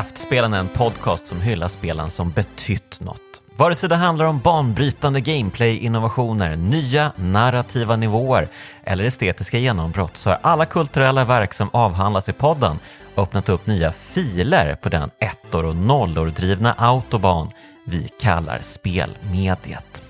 [0.00, 3.42] Kraftspelen är en podcast som hyllar spelen som betytt något.
[3.56, 8.48] Vare sig det handlar om banbrytande gameplay-innovationer, nya narrativa nivåer
[8.84, 12.78] eller estetiska genombrott så har alla kulturella verk som avhandlas i podden
[13.16, 17.50] öppnat upp nya filer på den ettor och nollor drivna autobahn
[17.86, 20.02] vi kallar spelmediet.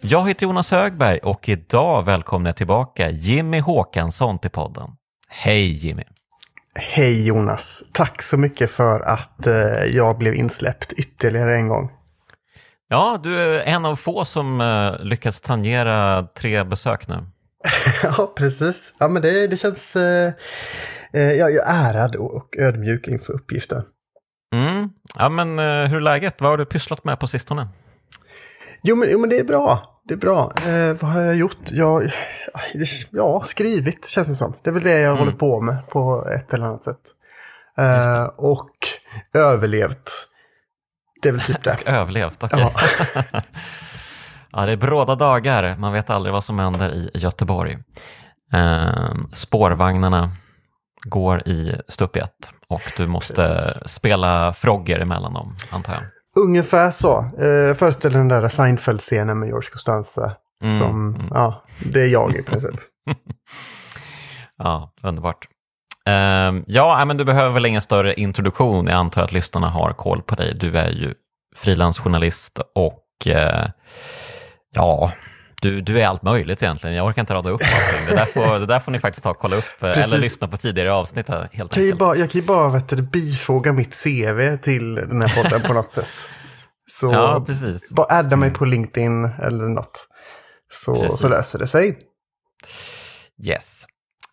[0.00, 4.90] Jag heter Jonas Högberg och idag välkomnar jag tillbaka Jimmy Håkansson till podden.
[5.28, 6.04] Hej Jimmy!
[6.78, 7.82] Hej Jonas!
[7.92, 11.90] Tack så mycket för att eh, jag blev insläppt ytterligare en gång.
[12.88, 17.16] Ja, du är en av få som uh, lyckats tangera tre besök nu.
[18.02, 18.92] ja, precis.
[18.98, 19.96] Ja, men det, det känns...
[19.96, 20.02] Uh,
[21.14, 23.82] uh, jag är ärad och ödmjuk inför uppgiften.
[24.54, 24.90] Mm.
[25.18, 25.58] Ja, men
[25.88, 26.40] hur är läget?
[26.40, 27.68] Vad har du pysslat med på sistone?
[28.82, 29.93] Jo, men, jo, men det är bra.
[30.08, 30.52] Det är bra.
[31.00, 31.70] vad har jag gjort?
[31.70, 32.12] Jag,
[33.10, 34.54] ja, skrivit känns det som.
[34.62, 35.18] Det är väl det jag mm.
[35.18, 37.00] håller på med på ett eller annat sätt.
[38.36, 38.70] och
[39.34, 40.10] överlevt.
[41.22, 41.78] Det är väl typ det.
[41.86, 42.64] överlevt, okej.
[42.64, 43.22] Okay.
[43.32, 43.40] Ja.
[44.52, 45.76] ja, det är bråda dagar.
[45.78, 47.78] Man vet aldrig vad som händer i Göteborg.
[48.52, 50.30] Eh, spårvagnarna
[51.04, 53.92] går i stup ett och du måste Precis.
[53.92, 56.02] spela frogger emellan dem, antar jag.
[56.34, 57.18] Ungefär så.
[57.18, 60.36] Eh, föreställ den där Seinfeld-scenen med George Costanza.
[60.64, 61.26] Mm, som, mm.
[61.30, 62.74] ja, det är jag i princip.
[64.58, 65.46] ja, underbart.
[66.08, 68.86] Uh, ja, men du behöver väl ingen större introduktion.
[68.86, 70.54] Jag antar att lyssnarna har koll på dig.
[70.54, 71.14] Du är ju
[71.56, 73.66] frilansjournalist och uh,
[74.74, 75.12] ja,
[75.64, 76.96] du, du är allt möjligt egentligen.
[76.96, 78.06] Jag orkar inte rada upp allting.
[78.08, 80.04] Det där får, det där får ni faktiskt ta och kolla upp eh, Precis.
[80.04, 81.28] eller lyssna på tidigare avsnitt.
[81.52, 85.22] Helt kan jag, bara, jag kan ju bara vet du, bifoga mitt CV till den
[85.22, 86.06] här podden på något sätt.
[86.90, 87.90] Så ja, precis.
[87.90, 90.08] bara adda mig på LinkedIn eller något.
[90.84, 91.98] Så, så löser det sig.
[93.46, 93.86] Yes.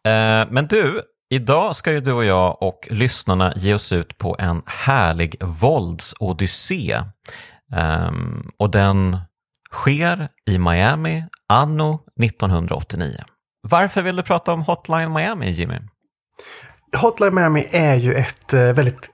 [0.08, 4.36] Uh, men du, Idag ska ju du och jag och lyssnarna ge oss ut på
[4.40, 7.00] en härlig våldsodyssé.
[7.76, 9.18] Um, och den
[9.72, 13.16] sker i Miami anno 1989.
[13.68, 15.76] Varför vill du prata om Hotline Miami, Jimmy?
[16.98, 19.10] Hotline Miami är ju ett uh, väldigt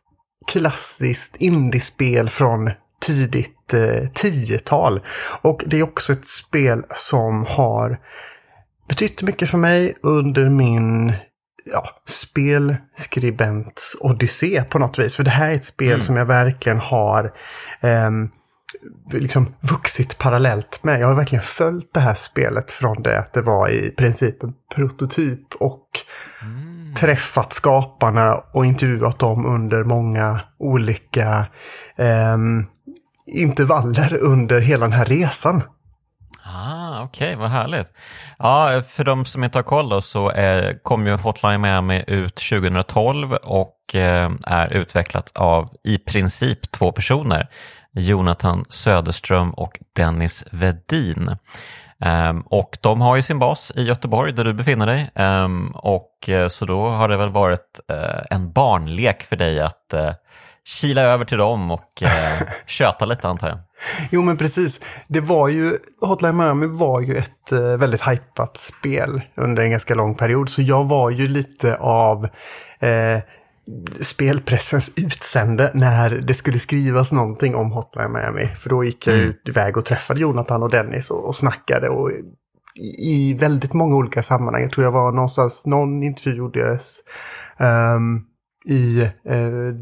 [0.47, 5.01] klassiskt indiespel från tidigt uh, tiotal.
[5.41, 8.00] Och det är också ett spel som har
[8.88, 11.13] betytt mycket för mig under min
[11.66, 15.16] ja, spelskribents odyssé på något vis.
[15.16, 16.01] För det här är ett spel mm.
[16.01, 17.34] som jag verkligen har
[17.81, 18.12] eh,
[19.11, 21.01] liksom vuxit parallellt med.
[21.01, 24.53] Jag har verkligen följt det här spelet från det att det var i princip en
[24.75, 25.87] prototyp och
[26.41, 26.95] mm.
[26.95, 31.45] träffat skaparna och intervjuat dem under många olika
[31.95, 32.37] eh,
[33.27, 35.63] intervaller under hela den här resan.
[36.43, 37.93] Ah, Okej, okay, vad härligt.
[38.37, 42.35] Ja, för de som inte har koll då, så eh, kom ju Hotline Miami ut
[42.35, 47.47] 2012 och eh, är utvecklat av i princip två personer.
[47.97, 51.35] Jonathan Söderström och Dennis Vedin.
[52.29, 55.11] Um, och de har ju sin bas i Göteborg där du befinner dig.
[55.15, 59.93] Um, och uh, så då har det väl varit uh, en barnlek för dig att
[59.93, 60.11] uh,
[60.67, 62.03] kila över till dem och
[62.65, 63.59] köta lite antar jag.
[64.11, 64.79] Jo men precis.
[65.07, 69.95] Det var ju, Hotline Miami var ju ett eh, väldigt hypat spel under en ganska
[69.95, 70.49] lång period.
[70.49, 72.23] Så jag var ju lite av
[72.79, 73.19] eh,
[74.01, 78.47] spelpressens utsände när det skulle skrivas någonting om Hotline Miami.
[78.57, 79.29] För då gick jag mm.
[79.29, 81.89] ut iväg och träffade Jonathan och Dennis och, och snackade.
[81.89, 82.11] Och
[82.97, 84.61] i, väldigt många olika sammanhang.
[84.61, 86.95] Jag tror jag var någonstans, någon intervju gjordes
[87.59, 88.25] um,
[88.66, 89.75] i eh,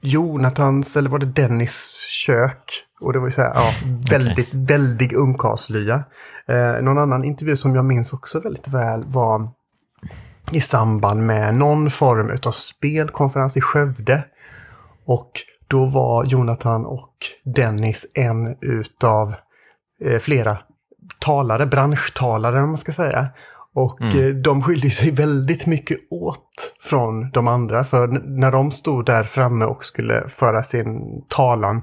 [0.00, 2.72] Jonathans, eller var det Dennis kök?
[3.00, 3.70] Och det var ju så här, ja,
[4.10, 4.64] väldigt, okay.
[4.64, 6.04] väldigt ungkarlslya.
[6.46, 9.48] Eh, någon annan intervju som jag minns också väldigt väl var
[10.52, 14.24] i samband med någon form av spelkonferens i Skövde.
[15.04, 15.30] Och
[15.68, 17.14] då var Jonathan och
[17.44, 19.34] Dennis en utav
[20.04, 20.58] eh, flera
[21.18, 23.28] talare, branschtalare om man ska säga.
[23.74, 24.18] Och mm.
[24.18, 27.84] Eh, de skilde sig väldigt mycket åt från de andra.
[27.84, 31.82] För när de stod där framme och skulle föra sin talan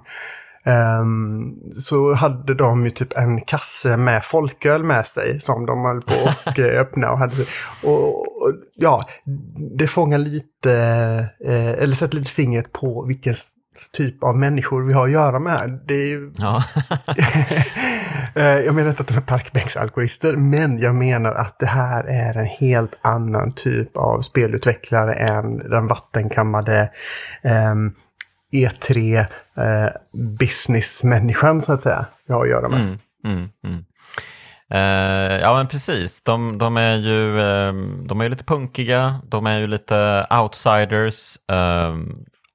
[0.66, 6.02] Um, så hade de ju typ en kasse med folköl med sig som de höll
[6.02, 7.12] på att eh, öppna.
[7.12, 7.34] Och, hade,
[7.84, 9.10] och, och, ja,
[9.78, 10.74] det fångar lite,
[11.46, 13.36] eh, eller sätter lite fingret på vilken
[13.94, 15.80] typ av människor vi har att göra med.
[15.86, 16.64] Det är ja.
[18.36, 22.38] Eh, jag menar inte att de är parkbänksalkoholister, men jag menar att det här är
[22.38, 26.92] en helt annan typ av spelutvecklare än den vattenkammade
[27.72, 27.96] um,
[28.52, 29.26] E3
[29.58, 29.90] eh,
[30.40, 32.80] businessmänniskan så att säga vi har att göra med.
[32.80, 33.86] Mm, mm, mm.
[34.74, 37.74] Uh, ja men precis, de, de är ju uh,
[38.08, 41.38] de är lite punkiga, de är ju lite outsiders.
[41.52, 41.96] Uh,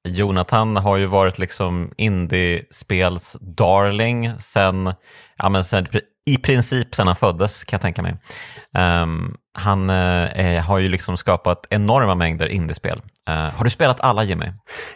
[0.07, 4.93] Jonathan har ju varit liksom indiespels darling sen,
[5.37, 5.87] ja, men sen,
[6.25, 8.15] i princip sen han föddes kan jag tänka mig.
[9.03, 13.01] Um, han uh, har ju liksom skapat enorma mängder indiespel.
[13.27, 14.45] Uh, har du spelat alla Jimmy?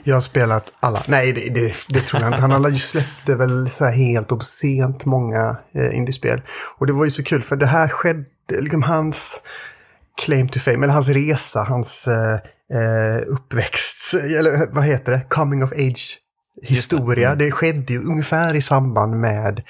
[0.04, 1.04] Jag har spelat alla.
[1.08, 2.42] Nej, det, det, det tror jag inte.
[2.42, 6.42] Han släppte väl så här helt obscent många uh, indiespel.
[6.78, 9.42] Och det var ju så kul för det här skedde, liksom hans
[10.26, 15.72] claim to fame, eller hans resa, hans uh, uppväxt, eller vad heter det, coming of
[15.72, 16.18] age
[16.62, 17.28] historia.
[17.28, 17.34] Det.
[17.34, 17.38] Mm.
[17.38, 19.64] det skedde ju ungefär i samband med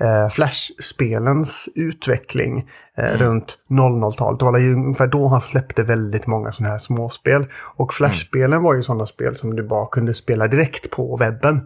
[0.00, 3.18] eh, Flash-spelens utveckling eh, mm.
[3.18, 4.38] runt 00-talet.
[4.38, 7.46] Det var ju ungefär då han släppte väldigt många sådana här småspel.
[7.76, 8.62] Och Flash-spelen mm.
[8.62, 11.60] var ju sådana spel som du bara kunde spela direkt på webben.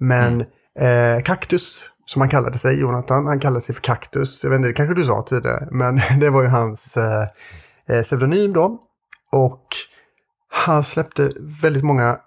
[0.00, 0.44] Men
[0.78, 1.16] mm.
[1.16, 4.40] eh, Cactus, som han kallade sig, Jonathan, han kallade sig för Cactus.
[4.42, 7.26] Jag vet inte, det kanske du sa tidigare, men det var ju hans eh,
[7.88, 8.78] eh, pseudonym då.
[9.32, 9.66] Och
[10.48, 11.30] han släppte
[11.62, 12.18] väldigt många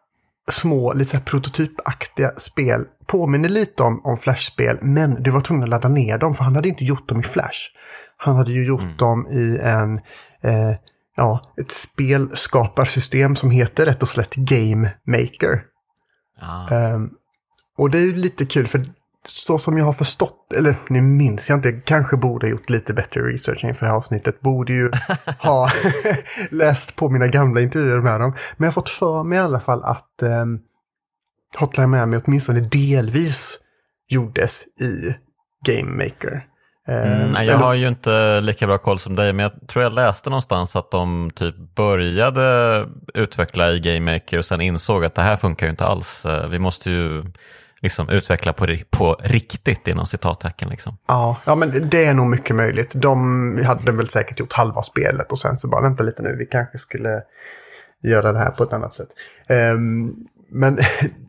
[0.51, 2.85] små, lite prototypaktiga spel.
[3.09, 6.55] Påminner lite om, om Flash-spel, men du var tvungen att ladda ner dem för han
[6.55, 7.59] hade inte gjort dem i Flash.
[8.17, 8.97] Han hade ju gjort mm.
[8.97, 9.97] dem i en,
[10.41, 10.75] eh,
[11.15, 15.63] ja, ett spelskaparsystem som heter rätt och slätt Game Maker.
[16.41, 16.75] Ah.
[16.75, 17.13] Um,
[17.77, 18.85] och det är ju lite kul för
[19.27, 22.93] så som jag har förstått, eller nu minns jag inte, kanske borde ha gjort lite
[22.93, 24.41] bättre research inför det här avsnittet.
[24.41, 24.91] Borde ju
[25.39, 25.69] ha
[26.51, 28.31] läst på mina gamla intervjuer med dem.
[28.57, 30.45] Men jag har fått för mig i alla fall att eh,
[31.57, 33.57] Hotline Miami åtminstone delvis
[34.09, 35.13] gjordes i
[35.65, 36.45] Game Maker.
[36.87, 39.93] Eh, mm, jag har ju inte lika bra koll som dig, men jag tror jag
[39.93, 45.21] läste någonstans att de typ började utveckla i Game Maker och sen insåg att det
[45.21, 46.25] här funkar ju inte alls.
[46.25, 47.23] Eh, vi måste ju
[47.81, 50.69] liksom utveckla på, på riktigt inom citattecken.
[50.69, 50.97] Liksom.
[51.07, 52.91] Ja, ja, men det är nog mycket möjligt.
[52.95, 56.45] De hade väl säkert gjort halva spelet och sen så bara vänta lite nu, vi
[56.45, 57.23] kanske skulle
[58.03, 59.09] göra det här på ett annat sätt.
[59.49, 60.15] Um,
[60.51, 60.77] men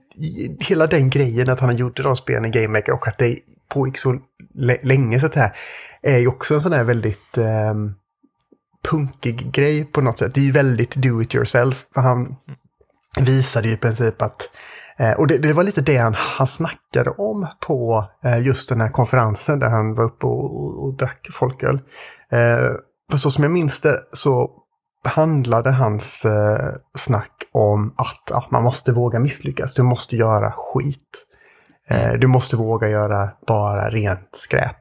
[0.61, 3.39] hela den grejen att han gjorde de spelen i Game Maker och att det
[3.69, 4.19] pågick så
[4.83, 5.53] länge så att säga.
[6.03, 7.75] är ju också en sån här väldigt eh,
[8.91, 10.35] punkig grej på något sätt.
[10.35, 11.87] Det är ju väldigt do it yourself.
[11.95, 12.37] För han
[13.21, 14.49] visade ju i princip att
[14.99, 18.81] eh, och det, det, var lite det han, han snackade om på eh, just den
[18.81, 21.75] här konferensen där han var uppe och, och, och drack folköl.
[22.31, 22.71] Eh,
[23.11, 24.60] för så som jag minns det så
[25.05, 29.75] handlade hans eh, snack om att att man måste våga misslyckas.
[29.75, 31.27] Du måste göra skit.
[31.89, 34.81] Eh, du måste våga göra bara rent skräp.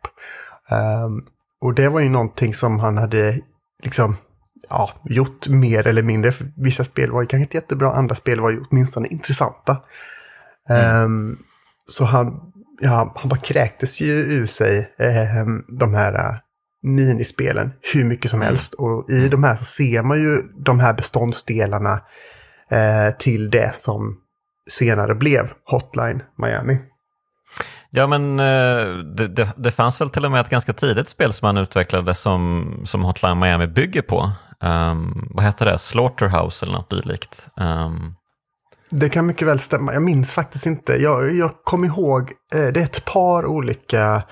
[0.69, 1.09] Eh,
[1.61, 3.39] och det var ju någonting som han hade
[3.83, 4.17] liksom
[4.69, 6.31] ja, gjort mer eller mindre.
[6.31, 9.77] För vissa spel var ju kanske inte jättebra, andra spel var ju åtminstone intressanta.
[10.69, 11.03] Mm.
[11.03, 11.37] Um,
[11.87, 16.41] så han, ja, han bara kräktes ju ur sig eh, de här
[16.83, 18.47] minispelen hur mycket som mm.
[18.47, 18.73] helst.
[18.73, 24.17] Och i de här så ser man ju de här beståndsdelarna uh, till det som
[24.69, 26.77] senare blev Hotline Miami.
[27.91, 31.33] Ja, men eh, det, det, det, fanns väl till och med ett ganska tidigt spel
[31.33, 34.31] som han utvecklade som, som Hotline Miami bygger på.
[34.63, 35.77] Um, vad heter det?
[35.77, 37.47] Slaughterhouse eller något dylikt.
[37.57, 38.15] Um,
[38.89, 39.93] det kan mycket väl stämma.
[39.93, 40.93] Jag minns faktiskt inte.
[40.93, 44.23] Jag, jag kom ihåg, eh, det är ett par olika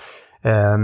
[0.44, 0.78] eh,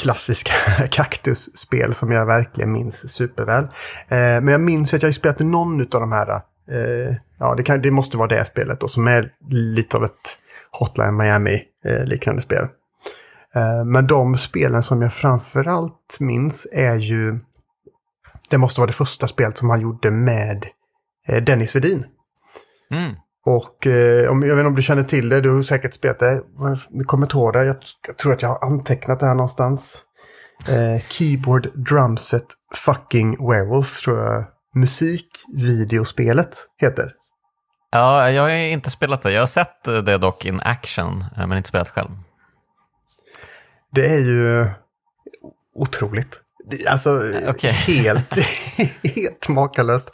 [0.00, 0.52] klassiska
[0.90, 3.64] kaktusspel som jag verkligen minns superväl.
[4.08, 6.30] Eh, men jag minns att jag spelat någon av de här,
[6.70, 10.38] eh, ja det, kan, det måste vara det spelet då, som är lite av ett
[10.70, 12.66] Hotline Miami eh, liknande spel.
[13.54, 17.38] Eh, men de spelen som jag framförallt minns är ju,
[18.50, 20.66] det måste vara det första spelet som han gjorde med
[21.28, 22.06] eh, Dennis Vedin.
[22.90, 23.12] Mm.
[23.44, 26.18] Och eh, om, jag vet inte om du känner till det, du har säkert spelat
[26.18, 26.42] det.
[26.90, 27.64] Du kommer inte ihåg det.
[27.64, 30.02] Jag, jag, tror att jag har antecknat det här någonstans.
[30.68, 34.44] Eh, keyboard Drumset Fucking Werewolf tror jag
[34.74, 37.12] musikvideospelet heter.
[37.90, 39.32] Ja, jag har inte spelat det.
[39.32, 42.10] Jag har sett det dock in action, eh, men inte spelat själv.
[43.90, 44.66] Det är ju
[45.74, 46.40] otroligt.
[46.88, 47.70] Alltså okay.
[47.70, 48.38] helt,
[49.16, 50.10] helt makalöst.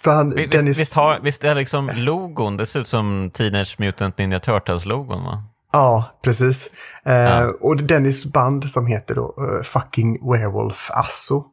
[0.00, 0.78] Uh, för han, visst, Dennis...
[0.78, 5.42] visst, har, visst är liksom logon, det ser ut som Teenage Mutant Ninja Turtles-logon va?
[5.72, 6.70] Ja, precis.
[7.04, 7.52] Eh, ja.
[7.60, 11.44] Och Dennis band som heter då uh, Fucking Werewolf Asso.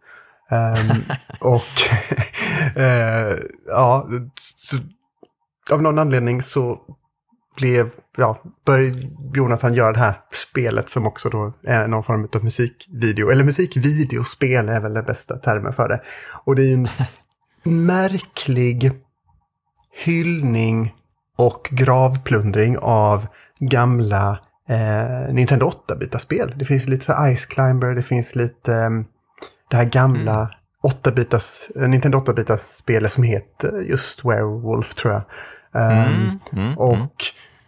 [0.51, 1.04] Um,
[1.39, 1.82] och
[2.77, 4.08] uh, ja,
[4.42, 4.77] så,
[5.74, 6.80] av någon anledning så
[7.58, 12.44] blev, ja, började Jonathan göra det här spelet som också då är någon form av
[12.44, 13.30] musikvideo.
[13.30, 16.01] Eller musikvideospel är väl den bästa termen för det.
[16.46, 16.88] Och det är ju en
[17.64, 18.92] märklig
[19.92, 20.96] hyllning
[21.36, 23.28] och gravplundring av
[23.60, 26.54] gamla eh, Nintendo 8-bitarspel.
[26.56, 28.90] Det finns lite så Ice Climber, det finns lite eh,
[29.70, 30.50] det här gamla
[30.84, 35.24] 8-bitars, Nintendo 8-bitars spel som heter just Werewolf tror jag.
[35.72, 37.08] Um, mm, och mm.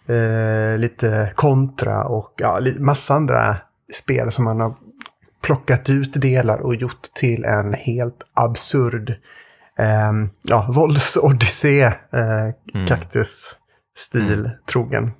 [0.09, 3.57] Eh, lite kontra och ja, massa andra
[3.93, 4.75] spel som man har
[5.41, 9.15] plockat ut delar och gjort till en helt absurd
[9.79, 11.93] eh, ja, våldsodyssé, eh,
[12.73, 12.87] mm.
[12.87, 14.51] kaktusstil mm.
[14.71, 15.11] trogen.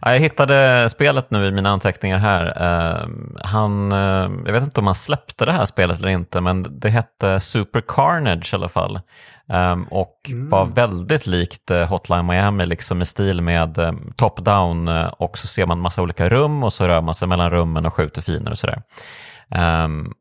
[0.00, 2.46] Ja, jag hittade spelet nu i mina anteckningar här.
[2.46, 3.08] Uh,
[3.44, 6.90] han, uh, jag vet inte om han släppte det här spelet eller inte, men det
[6.90, 9.00] hette Super Carnage i alla fall.
[9.48, 10.48] Um, och mm.
[10.48, 15.66] var väldigt likt uh, Hotline Miami, liksom i stil med um, top-down och så ser
[15.66, 18.58] man massa olika rum och så rör man sig mellan rummen och skjuter fiender och
[18.58, 18.82] sådär.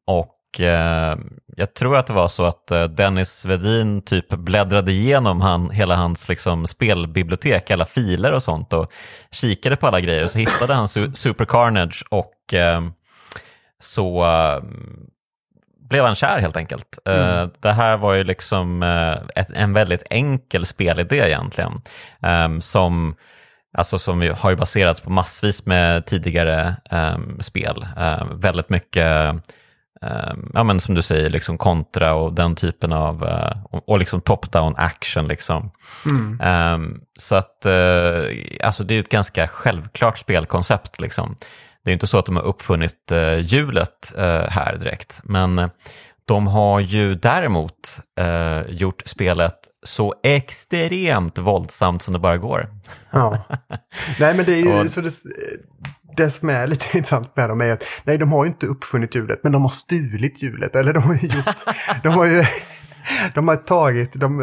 [0.07, 1.17] Och eh,
[1.55, 5.95] jag tror att det var så att eh, Dennis Vedin typ bläddrade igenom han, hela
[5.95, 8.91] hans liksom, spelbibliotek, alla filer och sånt och
[9.31, 12.81] kikade på alla grejer så hittade han su Super Carnage och eh,
[13.79, 14.63] så eh,
[15.89, 16.99] blev han kär helt enkelt.
[17.05, 17.49] Eh, mm.
[17.59, 21.81] det här var ju liksom eh, ett, en väldigt enkel spelidé egentligen
[22.61, 23.15] som
[23.77, 27.87] Alltså som har ju baserats på massvis med tidigare um, spel.
[28.31, 29.41] Väldigt mycket Ehm,
[30.53, 34.73] ja, men som du säger, liksom kontra och den typen av, uh, och, liksom top-down
[34.77, 35.27] action.
[35.27, 35.71] Liksom.
[36.05, 36.41] Mm.
[36.73, 41.01] Um, så att, uh, alltså det är ett ganska självklart spelkoncept.
[41.01, 41.35] Liksom.
[41.83, 44.13] Det är inte så att de har uppfunnit uh, hjulet
[44.49, 45.69] här direkt, men
[46.25, 47.99] de har ju däremot
[48.67, 52.69] gjort spelet så extremt våldsamt som det bara går.
[53.11, 53.37] Ja.
[54.19, 55.11] Nej, men det är ju så det,
[56.15, 59.15] det som är lite intressant med dem är att nej, de har ju inte uppfunnit
[59.15, 60.75] hjulet, men de har stulit hjulet.
[60.75, 61.65] Eller de har ju gjort,
[62.03, 62.45] de har ju,
[63.33, 64.41] de har tagit, de,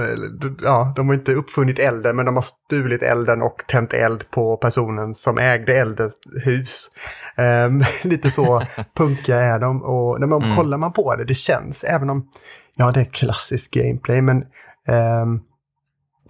[0.62, 4.56] ja, de har inte uppfunnit elden, men de har stulit elden och tänt eld på
[4.56, 6.90] personen som ägde eldens hus.
[7.36, 8.62] Um, lite så
[8.96, 10.56] punkiga är de och när man mm.
[10.56, 12.28] kollar man på det, det känns, även om,
[12.74, 14.44] ja det är klassisk gameplay, men
[14.88, 15.42] um,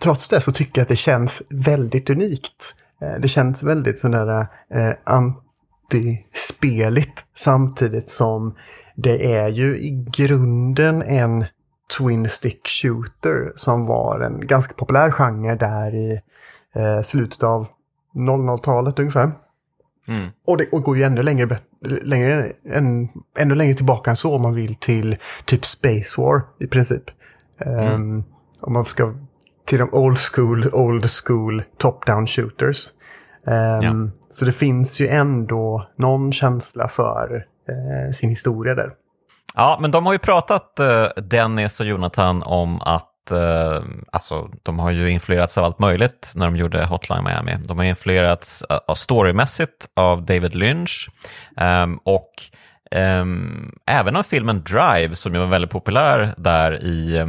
[0.02, 2.74] trots det så tycker jag att det känns väldigt unikt.
[3.00, 8.54] Eh, det känns väldigt sådär eh, antispeligt samtidigt som
[8.96, 11.44] det är ju i grunden en
[11.98, 16.20] Twin Stick Shooter som var en ganska populär genre där i
[16.74, 17.66] eh, slutet av
[18.14, 19.30] 00-talet ungefär.
[20.08, 20.28] Mm.
[20.46, 21.58] Och det och går ju ännu längre,
[22.02, 26.66] längre, än, ännu längre tillbaka än så om man vill till typ Space War i
[26.66, 27.02] princip.
[27.58, 27.94] Mm.
[27.94, 28.24] Um,
[28.60, 29.14] om man ska
[29.70, 32.88] till de old school, old school top-down shooters.
[33.46, 33.92] Um, ja.
[34.30, 38.90] Så det finns ju ändå någon känsla för uh, sin historia där.
[39.54, 44.78] Ja, men de har ju pratat, uh, Dennis och Jonathan, om att uh, alltså, de
[44.78, 47.56] har ju influerats av allt möjligt när de gjorde Hotline Miami.
[47.66, 51.08] De har influerats uh, storymässigt av David Lynch
[51.56, 52.30] um, och
[52.96, 57.26] um, även av filmen Drive som ju var väldigt populär där i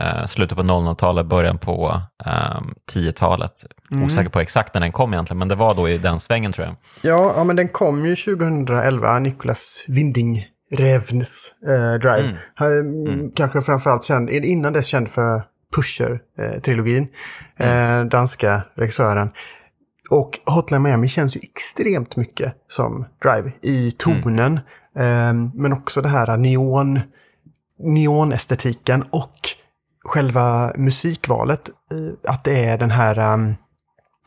[0.00, 2.60] eh, slutet på 00-talet, början på eh,
[2.94, 3.52] 10-talet.
[3.90, 4.04] Mm.
[4.04, 6.66] Osäker på exakt när den kom egentligen, men det var då i den svängen tror
[6.66, 6.76] jag.
[7.02, 12.28] Ja, ja men den kom ju 2011, Nicolas Winding Revns eh, Drive.
[12.28, 12.36] Mm.
[12.54, 13.30] Han, mm.
[13.30, 15.44] Kanske framförallt känd, innan dess känd för
[15.76, 17.08] Pusher-trilogin.
[17.58, 18.00] Mm.
[18.00, 19.30] Eh, danska regissören.
[20.10, 24.60] Och Hotline Miami känns ju extremt mycket som Drive i tonen.
[24.96, 25.46] Mm.
[25.46, 27.00] Eh, men också det här neon,
[27.78, 29.38] neonestetiken och
[30.04, 33.54] själva musikvalet, eh, att det är den här um,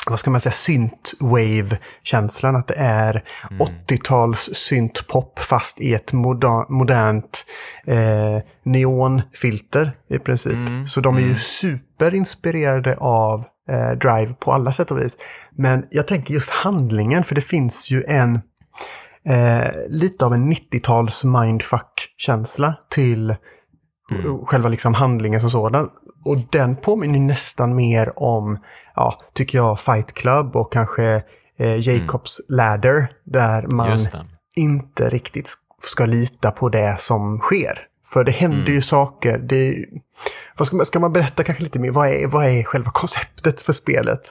[0.10, 2.55] vad ska man säga, synthwave-känslan.
[2.55, 3.67] Att det är mm.
[3.67, 7.46] 80-tals syntpop fast i ett moder modernt
[7.86, 10.53] eh, neonfilter i princip.
[10.53, 10.88] Mm.
[10.88, 11.38] Så de är ju mm.
[11.38, 15.17] superinspirerade av eh, Drive på alla sätt och vis.
[15.51, 18.39] Men jag tänker just handlingen, för det finns ju en
[19.25, 23.36] eh, lite av en 90-tals mindfuck-känsla till
[24.11, 24.45] Mm.
[24.45, 25.89] Själva liksom handlingen som sådan.
[26.25, 28.59] Och den påminner nästan mer om,
[28.95, 31.23] ja, tycker jag, Fight Club och kanske
[31.59, 32.57] eh, Jacobs mm.
[32.57, 33.09] Ladder.
[33.23, 33.99] Där man
[34.55, 35.49] inte riktigt
[35.83, 37.87] ska lita på det som sker.
[38.07, 38.73] För det händer mm.
[38.73, 39.37] ju saker.
[39.37, 39.85] Det,
[40.57, 41.91] vad ska, man, ska man berätta kanske lite mer?
[41.91, 44.21] Vad är, vad är själva konceptet för spelet?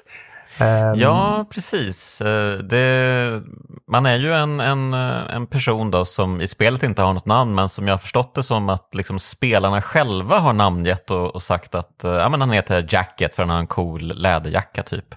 [0.60, 0.94] Um...
[1.00, 2.20] Ja, precis.
[2.20, 3.42] Eh, det,
[3.88, 7.54] man är ju en, en, en person då som i spelet inte har något namn,
[7.54, 11.42] men som jag har förstått det som att liksom spelarna själva har namngett och, och
[11.42, 15.14] sagt att eh, ja, men han heter Jacket för han har en cool läderjacka typ.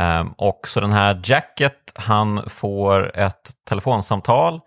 [0.00, 4.60] Um, och så den här Jacket, han får ett telefonsamtal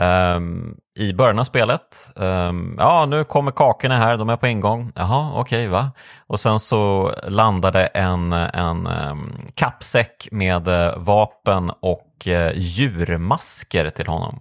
[0.00, 4.92] Um, I början av spelet, um, ja nu kommer kakorna här, de är på ingång.
[4.94, 5.90] Jaha, okej, okay, va?
[6.26, 14.06] Och sen så landade en, en um, kappsäck med uh, vapen och uh, djurmasker till
[14.06, 14.40] honom.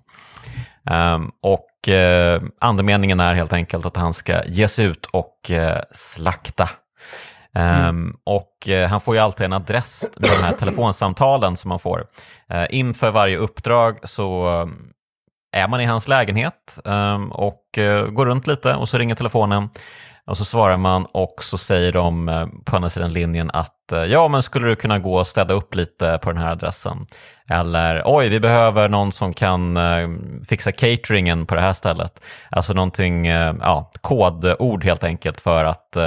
[1.42, 6.70] och eh, andemeningen är helt enkelt att han ska ge sig ut och eh, slakta.
[7.56, 7.90] Mm.
[7.90, 11.80] Um, och uh, han får ju alltid en adress med de här telefonsamtalen som man
[11.80, 12.00] får.
[12.54, 14.68] Uh, inför varje uppdrag så uh,
[15.52, 17.62] är man i hans lägenhet um, och
[18.10, 19.70] går runt lite och så ringer telefonen
[20.28, 24.04] och så svarar man och så säger de eh, på andra sidan linjen att eh,
[24.04, 27.06] ja, men skulle du kunna gå och städa upp lite på den här adressen?
[27.50, 30.10] Eller oj, vi behöver någon som kan eh,
[30.48, 32.22] fixa cateringen på det här stället.
[32.52, 35.98] Alltså någonting, ja, kodord helt enkelt för att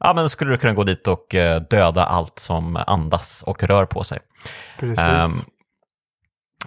[0.00, 1.34] ja, men skulle du kunna gå dit och
[1.70, 4.18] döda allt som andas och rör på sig.
[4.78, 4.98] Precis.
[4.98, 5.44] Um,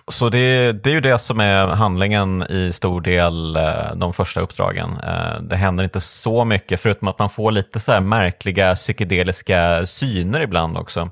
[0.07, 4.41] så det, det, är ju det som är handlingen i stor del eh, de första
[4.41, 4.89] uppdragen.
[5.03, 10.41] Eh, det händer inte så mycket, förutom att man får lite så märkliga psykedeliska syner
[10.41, 11.09] ibland också.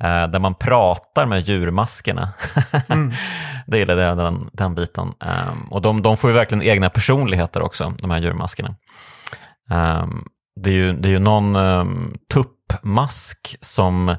[0.00, 2.32] Eh, där man pratar med djurmaskerna.
[2.88, 3.12] Mm.
[3.66, 5.12] det gillar jag, den, den biten.
[5.20, 8.74] Ehm, och de, de, får ju verkligen egna personligheter också, de här djurmaskerna.
[9.70, 10.24] Ehm,
[10.60, 14.16] det är ju, det är ju någon um, tuppmask som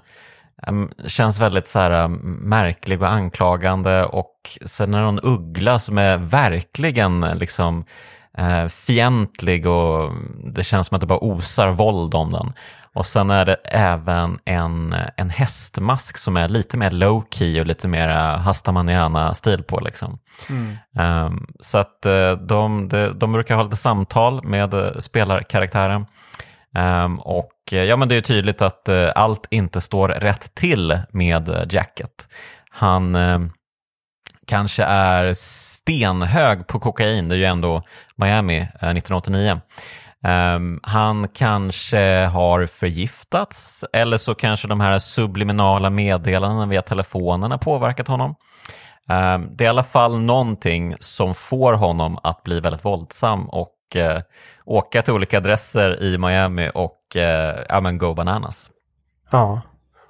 [1.08, 2.08] känns väldigt så här
[2.48, 7.86] märklig och anklagande och sen är det någon uggla som är verkligen liksom
[8.38, 10.14] eh, fientlig och
[10.54, 12.54] det känns som att det bara osar våld om den.
[12.96, 17.66] Och sen är det även en, en hästmask som är lite mer low key och
[17.66, 18.08] lite mer
[18.38, 19.80] Hastamaniana-stil på.
[19.80, 20.20] Liksom.
[20.50, 20.78] Mm.
[21.26, 26.06] Um, så att uh, de, de, de brukar ha lite samtal med uh, spelarkaraktären.
[26.76, 31.00] Um, och eh, ja, men det är tydligt att eh, allt inte står rätt till
[31.10, 32.28] med eh, Jacket.
[32.70, 33.50] Han ehm,
[34.48, 37.82] kanske är stenhög på kokain, det är ju ändå
[38.16, 39.52] Miami 1989.
[39.52, 39.60] Um,
[40.32, 47.58] ehm, han kanske har förgiftats eller så kanske de här subliminala meddelandena via telefonen har
[47.58, 48.36] påverkat honom.
[49.10, 53.72] Um, det är i alla fall någonting som får honom att bli väldigt våldsam och
[54.66, 58.70] åka till olika adresser i Miami och eh, ja, men go bananas.
[59.32, 59.62] Ja,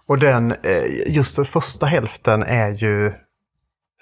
[0.08, 3.14] och den, eh, just den första hälften är ju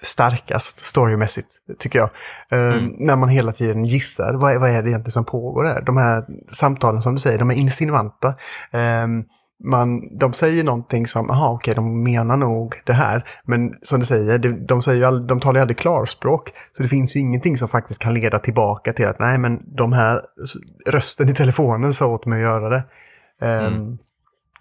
[0.02, 2.10] starkast storymässigt, tycker jag.
[2.52, 2.94] Uh, mm.
[2.98, 5.82] När man hela tiden gissar, vad, vad är det egentligen som pågår där?
[5.82, 8.28] De här samtalen som du säger, de är insinuanta.
[8.28, 9.24] Uh,
[9.64, 13.28] man, de säger någonting som, jaha okej, okay, de menar nog det här.
[13.44, 16.52] Men som du säger, de, de, säger all, de talar ju aldrig klarspråk.
[16.76, 19.92] Så det finns ju ingenting som faktiskt kan leda tillbaka till att nej men de
[19.92, 20.20] här
[20.86, 22.84] rösten i telefonen sa åt mig att göra det.
[23.40, 23.98] Um, mm.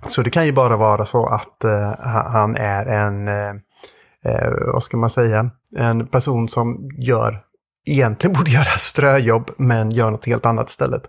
[0.08, 4.98] Så det kan ju bara vara så att uh, han är en, uh, vad ska
[4.98, 7.40] man säga, en person som gör,
[7.86, 11.04] egentligen borde göra ströjobb men gör något helt annat istället.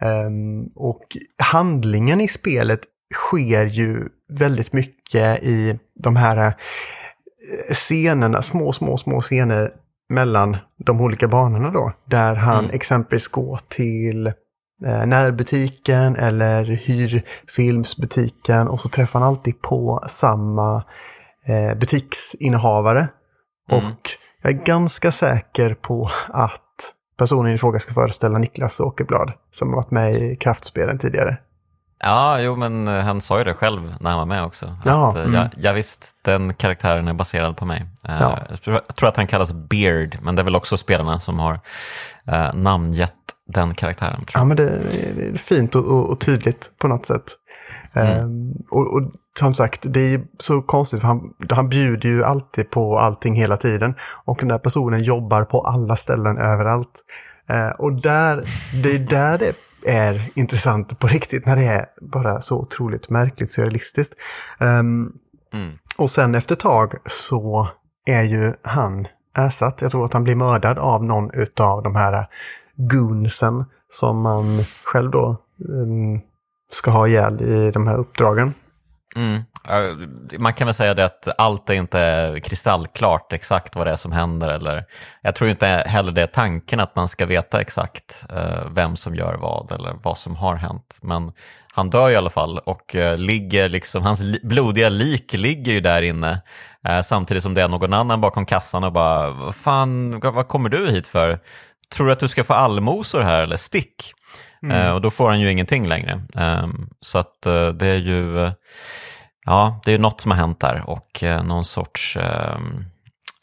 [0.00, 2.80] Um, och handlingen i spelet
[3.14, 6.52] sker ju väldigt mycket i de här eh,
[7.74, 9.72] scenerna, små, små, små scener
[10.08, 11.92] mellan de olika banorna då.
[12.04, 12.74] Där han mm.
[12.74, 20.84] exempelvis går till eh, närbutiken eller hyrfilmsbutiken och så träffar han alltid på samma
[21.46, 23.08] eh, butiksinnehavare.
[23.70, 23.84] Mm.
[23.84, 24.10] Och
[24.42, 29.76] jag är ganska säker på att personen i fråga ska föreställa Niklas Åkerblad som har
[29.76, 31.36] varit med i kraftspelen tidigare.
[32.00, 34.76] Ja, jo men eh, han sa ju det själv när han var med också.
[34.84, 35.34] Ja, att, eh, mm.
[35.34, 37.86] ja, ja visst, den karaktären är baserad på mig.
[38.08, 38.38] Eh, ja.
[38.48, 41.60] Jag tror att han kallas Beard, men det är väl också spelarna som har
[42.26, 43.14] eh, namngett
[43.46, 44.24] den karaktären.
[44.34, 47.24] Ja, men det, är fint och, och, och, tydligt på något sätt.
[47.92, 48.24] Mm.
[48.24, 52.70] Um, och, och, som sagt, det är så konstigt för han, han bjuder ju alltid
[52.70, 53.94] på allting hela tiden.
[54.24, 56.92] Och den där personen jobbar på alla ställen överallt.
[57.50, 58.44] Uh, och där,
[58.82, 63.52] det är där det är intressant på riktigt när det är bara så otroligt märkligt
[63.52, 64.14] surrealistiskt.
[64.60, 65.12] Um,
[65.52, 65.78] mm.
[65.96, 67.68] Och sen efter ett tag så
[68.06, 69.82] är ju han ersatt.
[69.82, 72.26] Jag tror att han blir mördad av någon av de här
[72.76, 75.36] goonsen som man själv då
[75.68, 76.20] um,
[76.72, 78.54] ska ha ihjäl i de här uppdragen.
[79.16, 79.42] Mm.
[80.38, 84.12] Man kan väl säga det att allt är inte kristallklart exakt vad det är som
[84.12, 84.48] händer.
[84.48, 84.84] Eller,
[85.22, 89.14] jag tror inte heller det är tanken att man ska veta exakt uh, vem som
[89.14, 90.98] gör vad eller vad som har hänt.
[91.02, 91.32] Men
[91.72, 96.02] han dör i alla fall och uh, ligger liksom, hans blodiga lik ligger ju där
[96.02, 96.40] inne.
[97.04, 100.90] Samtidigt som det är någon annan bakom kassan och bara, vad fan, vad kommer du
[100.90, 101.38] hit för?
[101.92, 104.12] Tror du att du ska få allmosor här eller stick?
[104.62, 104.94] Mm.
[104.94, 106.22] och då får han ju ingenting längre.
[106.34, 107.42] Um, så att
[107.74, 108.50] det är ju
[109.48, 112.58] ja, det är något som har hänt där och eh, någon sorts eh,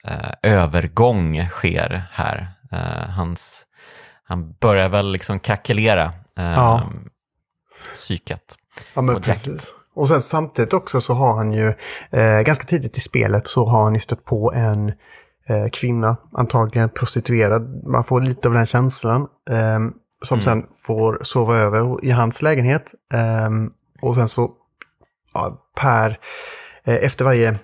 [0.08, 2.48] eh, övergång sker här.
[2.72, 3.66] Eh, hans,
[4.24, 6.04] han börjar väl liksom kackelera
[6.38, 6.90] eh, ja.
[7.94, 8.56] psyket.
[8.94, 9.74] Ja, men precis.
[9.96, 11.74] Och sen samtidigt också så har han ju,
[12.12, 14.90] eh, ganska tidigt i spelet så har han ju stött på en
[15.50, 17.84] eh, kvinna, antagligen prostituerad.
[17.88, 19.28] Man får lite av den känslan.
[19.50, 19.80] Eh,
[20.22, 20.44] som mm.
[20.44, 22.94] sen får sova över i hans lägenhet.
[23.14, 23.50] Eh,
[24.02, 24.52] och sen så,
[25.34, 26.18] ja, per,
[26.84, 27.60] eh, efter varje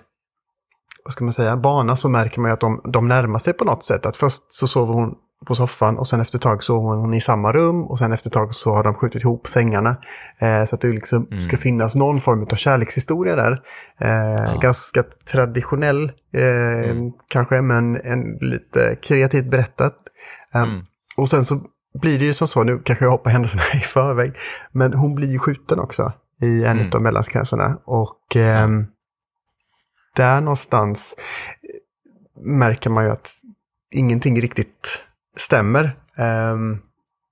[1.04, 3.64] vad ska man säga, bana så märker man ju att de, de närmar sig på
[3.64, 4.06] något sätt.
[4.06, 5.14] Att först så sover hon
[5.46, 8.28] på soffan och sen efter ett tag sover hon i samma rum och sen efter
[8.28, 9.96] ett tag så har de skjutit ihop sängarna.
[10.38, 11.44] Eh, så att det liksom mm.
[11.44, 13.62] ska finnas någon form av kärlekshistoria där.
[14.00, 14.58] Eh, ja.
[14.62, 17.12] Ganska traditionell eh, mm.
[17.28, 19.96] kanske, men en, lite kreativt berättat.
[20.54, 20.80] Eh, mm.
[21.16, 21.60] Och sen så
[22.00, 24.32] blir det ju som så, nu kanske jag hoppar händelserna i förväg,
[24.72, 26.12] men hon blir ju skjuten också
[26.42, 26.92] i en mm.
[26.92, 27.78] av mellansekvenserna.
[27.84, 28.40] Och ja.
[28.40, 28.86] Ehm,
[30.16, 31.14] där någonstans
[32.44, 33.30] märker man ju att
[33.90, 35.00] ingenting riktigt
[35.38, 35.96] stämmer.
[36.16, 36.82] Um,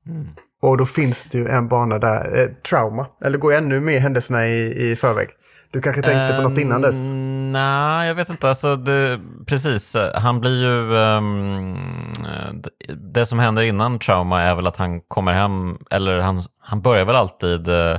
[0.07, 0.29] mm.
[0.62, 4.46] Och då finns det ju en bana där, eh, trauma, eller går ännu mer händelserna
[4.46, 5.29] i, i förväg.
[5.73, 6.94] Du kanske tänkte um, på något innan dess?
[6.94, 8.49] Ehm, nej, jag vet inte.
[8.49, 10.94] Alltså, det, precis, han blir ju...
[10.94, 11.79] Um,
[13.12, 17.05] det som händer innan trauma är väl att han kommer hem, eller han, han börjar
[17.05, 17.96] väl alltid uh,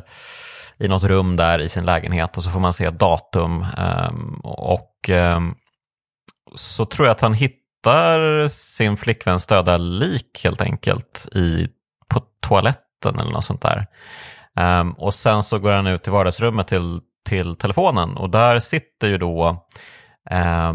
[0.82, 3.66] i något rum där i sin lägenhet och så får man se datum.
[3.78, 5.56] Um, och um,
[6.56, 11.68] så tror jag att han hittar sin flickväns döda lik helt enkelt i,
[12.08, 13.88] på toaletten eller något sånt där.
[14.60, 19.08] Um, och sen så går han ut i vardagsrummet till, till telefonen och där sitter
[19.08, 19.68] ju då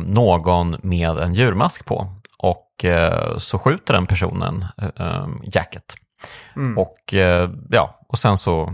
[0.07, 2.13] någon med en djurmask på.
[2.39, 4.65] Och uh, så skjuter den personen
[5.01, 5.95] uh, Jacket.
[6.57, 6.79] Mm.
[6.79, 8.73] Och, uh, ja, och sen så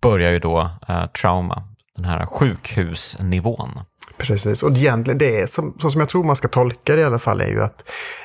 [0.00, 1.62] börjar ju då eh, trauma,
[1.96, 3.70] den här sjukhusnivån.
[4.18, 7.18] Precis, och egentligen det är som, som jag tror man ska tolka det i alla
[7.18, 7.82] fall är ju att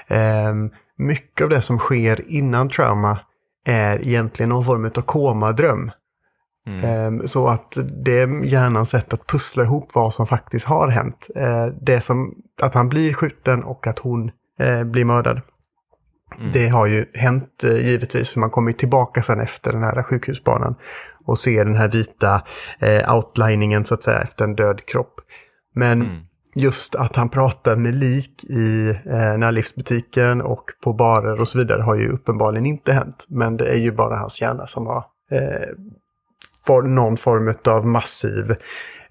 [0.08, 0.54] eh,
[0.98, 3.20] mycket av det som sker innan trauma
[3.66, 5.92] är egentligen någon form av komadröm.
[6.68, 7.20] Mm.
[7.20, 11.28] Eh, så att det är hjärnans sätt att pussla ihop vad som faktiskt har hänt.
[11.36, 15.42] Eh, det som att han blir skjuten och att hon eh, blir mördad.
[16.40, 16.52] Mm.
[16.52, 20.76] Det har ju hänt eh, givetvis, för man kommer tillbaka sen efter den här sjukhusbanan
[21.26, 22.44] och ser den här vita
[22.80, 25.14] eh, outliningen så att säga efter en död kropp.
[25.76, 26.18] Men mm.
[26.56, 31.82] just att han pratar med lik i eh, närlivsbutiken och på barer och så vidare
[31.82, 33.26] har ju uppenbarligen inte hänt.
[33.28, 35.70] Men det är ju bara hans hjärna som har eh,
[36.84, 38.52] någon form av massiv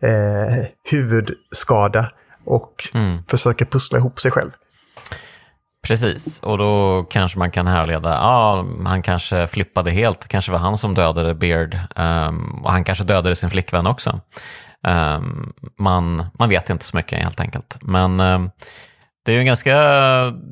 [0.01, 2.13] eh, huvudskada
[2.45, 3.19] och mm.
[3.29, 4.51] försöker pussla ihop sig själv.
[5.91, 10.59] Precis, och då kanske man kan härleda, ja, han kanske flippade helt, det kanske var
[10.59, 14.21] han som dödade Beard um, och han kanske dödade sin flickvän också.
[14.87, 17.79] Um, man, man vet inte så mycket helt enkelt.
[17.81, 18.51] Men um,
[19.25, 19.75] det är ju ganska,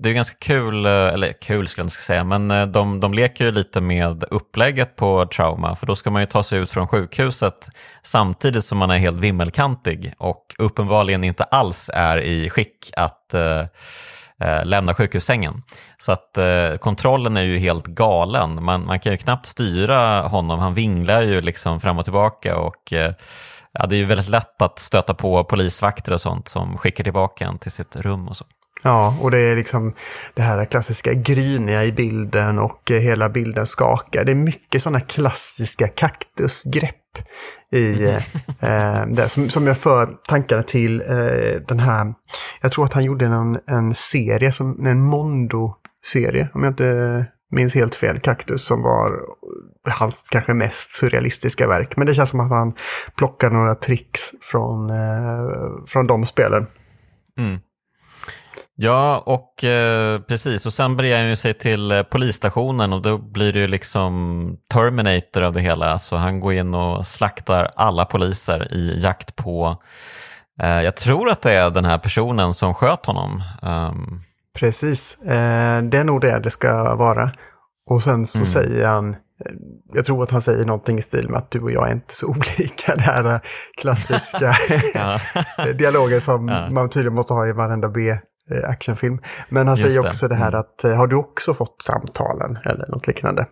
[0.02, 3.14] det är ganska kul, eh, eller kul skulle jag inte säga, men eh, de, de
[3.14, 6.70] leker ju lite med upplägget på trauma, för då ska man ju ta sig ut
[6.70, 7.68] från sjukhuset
[8.02, 13.66] samtidigt som man är helt vimmelkantig och uppenbarligen inte alls är i skick att uh,
[14.40, 15.62] eh, lämna sjukhussängen.
[15.98, 18.64] Så att eh, kontrollen är ju helt galen.
[18.64, 20.58] Man, man kan ju knappt styra honom.
[20.58, 23.14] Han vinglar ju liksom fram och tillbaka och eh,
[23.72, 27.46] ja, det är ju väldigt lätt att stöta på polisvakter och sånt som skickar tillbaka
[27.46, 28.44] en till sitt rum och så.
[28.82, 29.94] Ja, och det är liksom
[30.34, 34.24] det här klassiska gryniga i bilden och hela bilden skakar.
[34.24, 36.94] Det är mycket sådana klassiska kaktusgrepp
[37.72, 38.14] i mm.
[38.60, 39.28] eh, det.
[39.28, 42.14] Som, som jag för tankarna till eh, den här,
[42.60, 47.74] jag tror att han gjorde en, en serie, som, en Mondo-serie, om jag inte minns
[47.74, 49.10] helt fel, Kaktus, som var
[49.90, 51.96] hans kanske mest surrealistiska verk.
[51.96, 52.72] Men det känns som att han
[53.16, 56.66] plockar några tricks från, eh, från de spelen.
[57.38, 57.58] Mm.
[58.80, 60.66] Ja, och eh, precis.
[60.66, 64.56] Och sen brer han ju sig till eh, polisstationen och då blir det ju liksom
[64.72, 65.98] Terminator av det hela.
[65.98, 69.82] Så han går in och slaktar alla poliser i jakt på,
[70.62, 73.42] eh, jag tror att det är den här personen som sköt honom.
[73.62, 74.20] Um...
[74.58, 77.30] Precis, eh, det är nog det det ska vara.
[77.90, 78.46] Och sen så mm.
[78.46, 79.16] säger han, eh,
[79.94, 82.14] jag tror att han säger någonting i stil med att du och jag är inte
[82.14, 82.94] så olika.
[82.94, 83.40] Det här eh,
[83.80, 84.54] klassiska
[85.78, 86.70] dialogen som ja.
[86.70, 88.18] man tydligen måste ha i varenda B
[88.64, 89.18] actionfilm.
[89.48, 90.60] Men han Just säger också det, det här mm.
[90.60, 93.46] att, eh, har du också fått samtalen eller något liknande?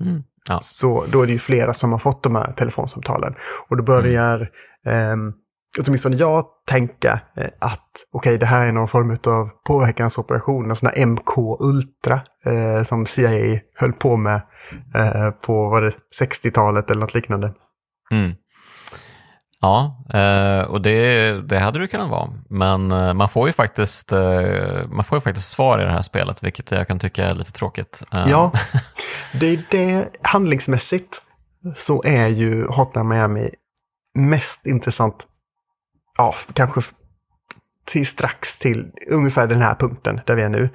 [0.00, 0.22] Mm.
[0.48, 0.60] Ja.
[0.62, 3.34] Så då är det ju flera som har fått de här telefonsamtalen.
[3.68, 4.50] Och då börjar
[4.84, 5.28] mm.
[5.28, 5.34] eh,
[5.78, 10.76] åtminstone jag tänka eh, att okej, okay, det här är någon form av påverkansoperation, en
[10.76, 14.40] sån här MK Ultra eh, som CIA höll på med
[14.94, 15.80] eh, på
[16.20, 17.54] 60-talet eller något liknande.
[18.10, 18.32] Mm.
[19.60, 22.28] Ja, eh, och det, det hade det kunnat vara.
[22.48, 26.02] Men eh, man får, ju faktiskt, eh, man får ju faktiskt svar i det här
[26.02, 28.02] spelet, vilket jag kan tycka är lite tråkigt.
[28.10, 28.52] Ja,
[29.40, 31.22] det är det handlingsmässigt
[31.76, 33.50] så är ju Hotline Miami
[34.14, 35.26] mest intressant,
[36.18, 36.80] ja, kanske
[37.84, 40.68] till strax till ungefär den här punkten där vi är nu.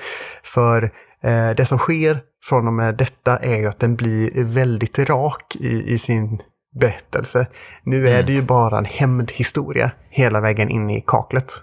[0.43, 0.83] För
[1.23, 5.55] eh, det som sker från och med detta är ju att den blir väldigt rak
[5.55, 6.41] i, i sin
[6.79, 7.47] berättelse.
[7.83, 8.25] Nu är Mm.
[8.25, 11.53] det ju bara en hämndhistoria hela vägen in i kaklet.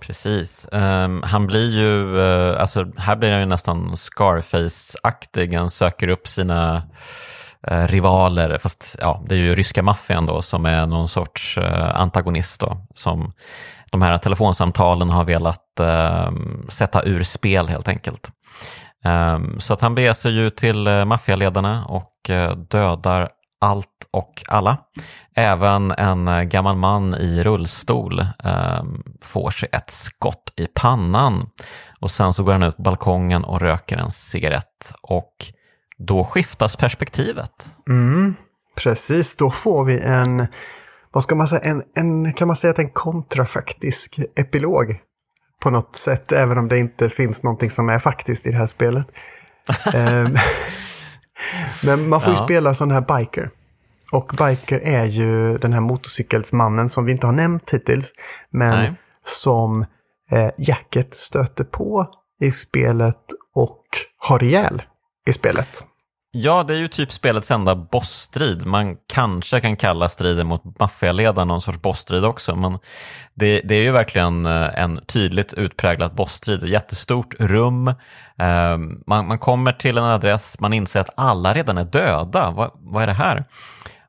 [0.00, 0.68] Precis.
[0.72, 5.54] Ehm, han blir ju, eh, alltså här blir han ju nästan Scarface-aktig.
[5.56, 6.82] Han söker upp sina
[7.68, 12.00] eh, rivaler, fast ja, det är ju ryska maffian då som är någon sorts eh,
[12.00, 13.32] antagonist då, som
[13.92, 16.30] de här telefonsamtalen har velat eh,
[16.68, 18.30] sätta ur spel helt enkelt.
[19.04, 22.12] Ehm, så att han beger sig ju till maffialedarna och
[22.70, 23.28] dödar
[23.60, 24.78] allt och alla.
[25.34, 28.84] Även en eh, gammal man i rullstol eh,
[29.22, 31.50] får sig ett skott i pannan
[32.00, 35.32] och sen så går han ut på balkongen och röker en cigarett och
[35.98, 37.74] då skiftas perspektivet.
[37.88, 38.34] Mm,
[38.76, 40.46] precis, då får vi en,
[41.12, 45.00] vad ska man säga, en, en, kan man säga att en kontrafaktisk epilog
[45.60, 48.66] på något sätt, även om det inte finns någonting som är faktiskt i det här
[48.66, 49.06] spelet.
[51.84, 52.44] Men man får ju Ja.
[52.44, 53.50] spela sån här biker.
[54.12, 58.12] Och biker är ju den här motorcykelsmannen som vi inte har nämnt hittills,
[58.50, 58.92] men Nej.
[59.26, 59.86] som
[60.30, 62.06] eh, Jacket stöter på
[62.40, 63.24] i spelet
[63.54, 63.84] och
[64.18, 64.82] har ihjäl
[65.28, 65.84] i spelet.
[66.30, 68.66] Ja, det är ju typ spelets enda bossstrid.
[68.66, 72.78] Man kanske kan kalla striden mot maffialedaren någon sorts bossstrid också, men
[73.34, 76.64] det, det är ju verkligen eh, en tydligt utpräglad bossstrid.
[76.64, 77.94] Jättestort rum,
[78.38, 82.50] ehm, man, man kommer till en adress, man inser att alla redan är döda.
[82.50, 83.44] Vad, vad är det här?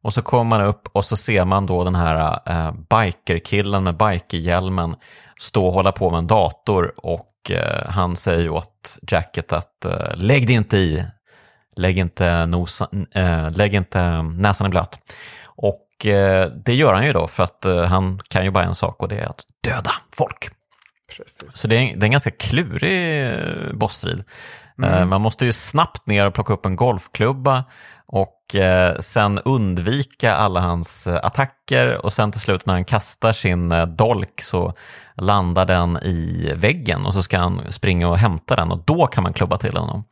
[0.02, 3.98] Och så kommer man upp och så ser man då den här eh, bikerkillen med
[3.98, 4.96] bikerhjälmen
[5.40, 10.16] stå och hålla på med en dator och eh, han säger åt Jacket att eh,
[10.16, 11.06] lägg dig inte i,
[11.76, 15.00] lägg inte, nosa, eh, lägg inte näsan i blöt.
[15.46, 18.76] Och eh, det gör han ju då för att eh, han kan ju bara en
[18.76, 20.50] sak och det är att döda folk.
[21.18, 21.48] Precis.
[21.54, 23.38] Så det är, det är en ganska klurig
[23.74, 24.24] bossstrid.
[24.84, 27.64] Eh, Man måste ju snabbt ner och plocka upp en golfklubba
[28.06, 28.36] och
[29.00, 34.74] sen undvika alla hans attacker och sen till slut när han kastar sin dolk så
[35.20, 39.24] landar den i väggen och så ska han springa och hämta den och då kan
[39.24, 40.04] man klubba till honom.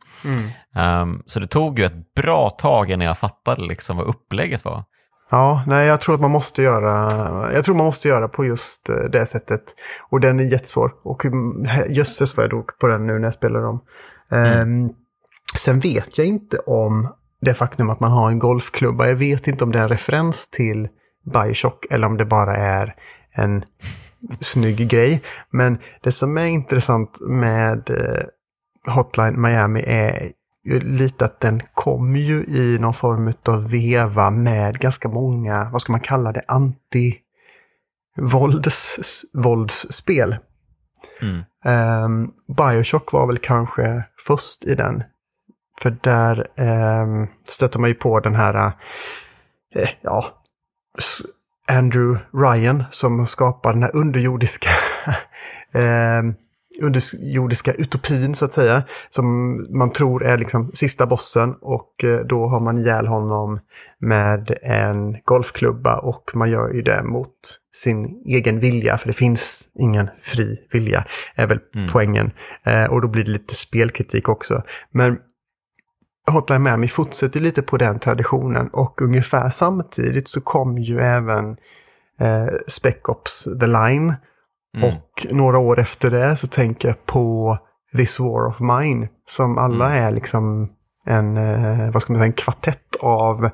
[0.74, 4.84] Ehm, så det tog ju ett bra tag innan jag fattade liksom vad upplägget var.
[5.30, 8.88] Ja, nej, jag tror att man måste göra, jag tror man måste göra på just
[8.88, 9.62] eh, det sättet.
[10.10, 10.92] Och den är jättesvår.
[11.02, 13.80] Och mm, jösses vad jag dog på den nu när jag spelar dem.
[14.30, 14.90] Ehm,
[15.58, 17.08] sen vet jag inte om
[17.40, 19.06] det faktum att man har en golfklubba.
[19.06, 20.88] Jag vet inte om det är en referens till
[21.32, 22.94] Bioshock eller om det bara är
[23.32, 23.64] en
[24.40, 25.22] snygg grej.
[25.50, 28.24] Men det som är intressant med eh,
[28.94, 30.32] Hotline Miami är
[30.82, 35.92] lite att den kom ju i någon form av veva med ganska många, vad ska
[35.92, 37.24] man kalla det, anti-vålds,
[39.32, 40.36] våldsspel.
[41.22, 41.42] Mm.
[41.64, 45.02] Ehm, Bioshock var väl kanske först i den.
[45.82, 46.46] För där
[47.02, 48.72] um, stöter man ju på den här,
[49.74, 50.24] eh, ja,
[51.68, 54.68] Andrew Ryan som skapar den här underjordiska
[55.74, 56.34] ehm,
[56.82, 58.82] underjordiska utopin så att säga.
[59.10, 63.60] Som man tror är liksom sista bossen och eh, då har man ihjäl honom
[63.98, 67.34] med en golfklubba och man gör ju det mot
[67.74, 71.04] sin egen vilja för det finns ingen fri vilja
[71.34, 71.88] är väl Mm.
[71.92, 72.30] poängen.
[72.64, 74.62] Eh, och då blir det lite spelkritik också.
[74.90, 75.18] Men
[76.30, 81.56] Hotline Miami fortsätter lite på den traditionen och ungefär samtidigt så kom ju även
[82.20, 84.14] eh, Spec Ops The Line
[84.76, 84.88] Mm.
[84.88, 87.58] och några år efter det så tänker jag på
[87.96, 89.08] This War of Mine.
[89.30, 90.68] Som alla är liksom
[91.06, 93.50] en, eh, vad ska man säga, en kvartett av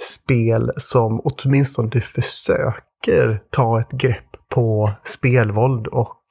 [0.00, 6.22] spel som åtminstone försöker ta ett grepp på spelvåld och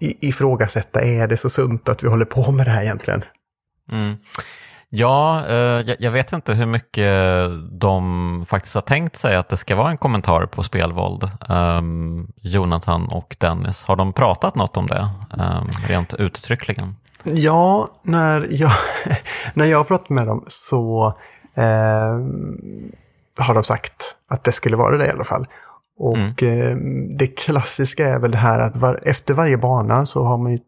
[0.00, 3.22] ifrågasätta, är det så sunt att vi håller på med det här egentligen?
[3.92, 4.16] Mm.
[4.94, 9.76] Ja, eh, jag, vet inte hur mycket de faktiskt har tänkt sig att det ska
[9.76, 11.30] vara en kommentar på spelvåld.
[11.48, 15.08] Um, Jonathan och Dennis, har de pratat något om det?
[15.30, 16.96] Um, rent uttryckligen?
[17.24, 18.72] Ja, när jag,
[19.54, 21.14] när jag har pratat med dem så
[21.54, 22.18] eh,
[23.38, 25.46] har de sagt att det skulle vara det i alla fall.
[25.98, 26.76] Och eh,
[27.18, 30.58] det klassiska är väl det här att var, efter varje bana så har man ju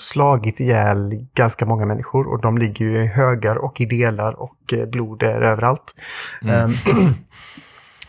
[0.00, 4.72] slagit ihjäl ganska många människor och de ligger ju i högar och i delar och
[4.72, 5.94] eh, blod är överallt.
[6.44, 6.68] Eh,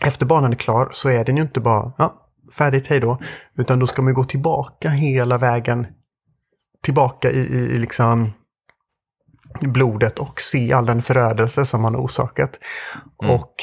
[0.00, 2.14] efter banan är klar så är den ju inte bara ja,
[2.58, 3.18] färdigt, hej då.
[3.56, 5.86] Utan då ska man gå tillbaka hela vägen
[6.82, 8.32] tillbaka i, i, i liksom
[9.60, 12.58] blodet och se all den förödelse som man har orsakat.
[13.16, 13.54] Och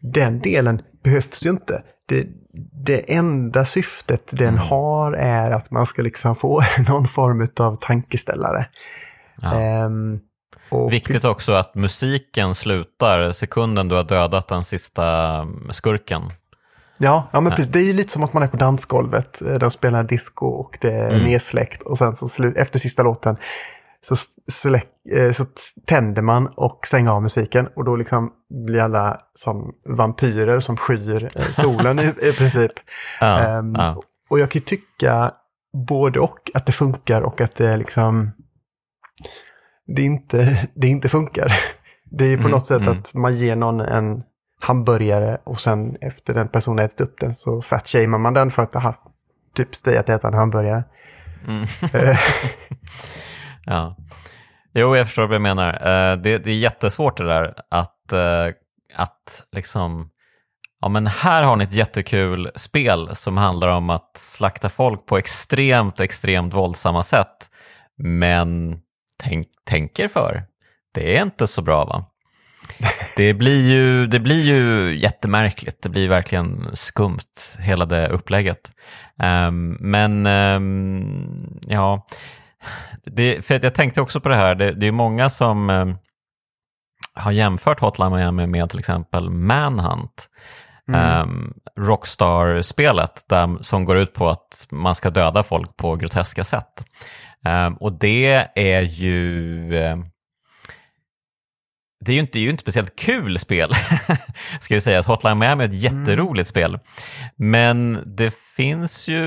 [0.00, 1.82] den delen behövs ju inte.
[2.08, 2.26] Det,
[2.84, 4.60] det enda syftet den Mm.
[4.60, 8.66] har är att man ska liksom få någon form av tankeställare.
[9.42, 9.54] Ja.
[9.54, 10.18] Ehm,
[10.70, 15.06] och Viktigt också att musiken slutar sekunden du har dödat den sista
[15.38, 16.22] mm, skurken.
[16.98, 17.72] Ja, ja men precis.
[17.72, 19.42] Det är ju lite som att man är på dansgolvet.
[19.42, 21.22] Eh, De spelar disco och det är Mm.
[21.24, 21.82] nedsläckt.
[21.82, 23.36] Och sen så slu- efter sista låten
[24.06, 24.16] så,
[24.52, 25.46] släck, eh, så
[25.86, 27.68] tänder man och stänger av musiken.
[27.76, 28.32] Och då liksom
[28.66, 32.72] blir alla som vampyrer som skyr eh, solen i, i princip.
[33.20, 34.02] Ja, Ehm, ja.
[34.30, 35.32] Och jag kan ju tycka
[35.88, 38.32] både och att det funkar och att det liksom
[39.96, 41.52] det inte, det inte funkar.
[42.10, 42.98] Det är på Mm, något sätt mm.
[42.98, 44.22] att man ger någon en
[44.60, 48.76] hamburgare och sen efter den personen ätit upp den så fatshamear man den för att
[48.76, 48.94] aha,
[49.54, 50.84] typ säga att äta en hamburgare.
[51.48, 51.66] Mm.
[53.68, 53.96] Ja.
[54.74, 55.72] Jo, jag förstår vad du menar.
[55.72, 58.46] Eh, det, det är jättesvårt det där att, eh,
[58.94, 60.10] att liksom,
[60.80, 65.18] ja men här har ni ett jättekul spel som handlar om att slakta folk på
[65.18, 67.50] extremt, extremt våldsamma sätt.
[67.98, 68.78] Men
[69.22, 70.44] tänk, tänk er för,
[70.94, 72.04] det är inte så bra va?
[73.16, 78.72] Det blir, ju, det blir ju jättemärkligt, det blir verkligen skumt hela det upplägget.
[79.22, 82.06] Ehm, men ehm, ja,
[83.04, 85.86] det, för jag tänkte också på det här, det, det är många som eh,
[87.14, 90.28] har jämfört Hotline Miami med till exempel Manhunt.
[90.88, 91.00] Mm.
[91.00, 96.84] ehm, Rockstar-spelet där, som går ut på att man ska döda folk på groteska sätt.
[97.44, 99.76] Ehm, och det är ju...
[99.76, 99.96] eh,
[102.00, 103.72] det är ju inte, är ju inte speciellt kul spel,
[104.60, 105.02] ska jag säga.
[105.06, 106.78] Hotline Miami är ett jätteroligt spel.
[107.36, 109.24] Men det finns ju,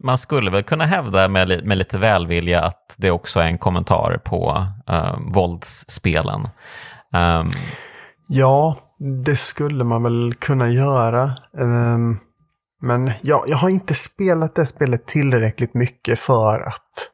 [0.00, 4.20] man skulle väl kunna hävda med, med lite välvilja att det också är en kommentar
[4.24, 6.48] på uh, våldsspelen.
[7.14, 7.50] Ehm,
[8.28, 8.76] ja,
[9.24, 11.32] det skulle man väl kunna göra.
[11.58, 12.16] Ehm,
[12.82, 17.10] men ja, jag har inte spelat det spelet tillräckligt mycket för att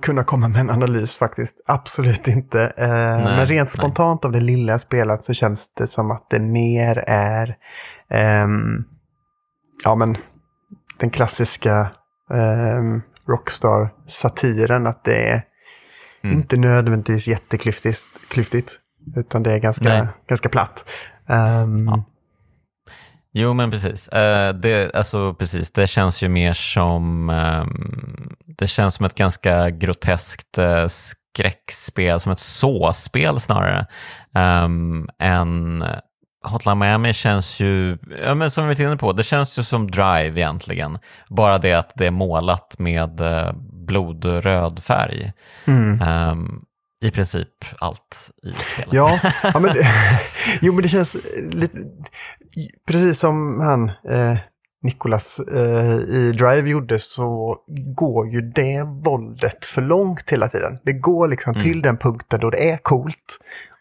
[0.00, 1.56] kunna komma med en analys faktiskt.
[1.66, 2.60] Absolut inte.
[2.76, 3.78] Eh, men rent nej.
[3.78, 7.56] spontant av det lilla jag spelat så känns det som att det mer är
[8.10, 8.84] ehm,
[9.84, 10.16] ja, men
[10.98, 11.90] den klassiska
[12.34, 14.86] ehm, Rockstar-satiren.
[14.86, 15.42] Att det är
[16.24, 16.36] Mm.
[16.36, 18.72] inte nödvändigtvis jätteklyftigt, klyftigt,
[19.16, 20.06] utan det är ganska, Nej.
[20.28, 20.84] ganska platt.
[21.28, 22.04] Ehm, Ja.
[23.36, 24.08] Jo, men precis.
[24.08, 25.72] Eh, det, alltså, precis.
[25.72, 32.32] Det känns ju mer som, ehm, det känns som ett ganska groteskt eh, skräckspel, som
[32.32, 33.86] ett såspel snarare,
[34.64, 35.84] um, än
[36.44, 39.90] Hotline Miami känns ju, ja, men som vi var inne på, det känns ju som
[39.90, 40.98] Drive egentligen.
[41.28, 43.52] Bara det att det är målat med eh,
[43.86, 45.32] blodröd färg.
[45.66, 46.02] mm.
[46.02, 46.60] Ehm,
[47.00, 48.92] I princip allt i spelet.
[48.92, 49.74] Ja, ja men
[50.60, 51.78] jo men det känns lite,
[52.86, 54.36] precis som han eh,
[54.82, 57.56] Nicholas eh, i Drive gjorde så
[57.96, 60.78] går ju det våldet för långt hela tiden.
[60.84, 61.64] Det går liksom Mm.
[61.64, 63.38] till den punkten då det är coolt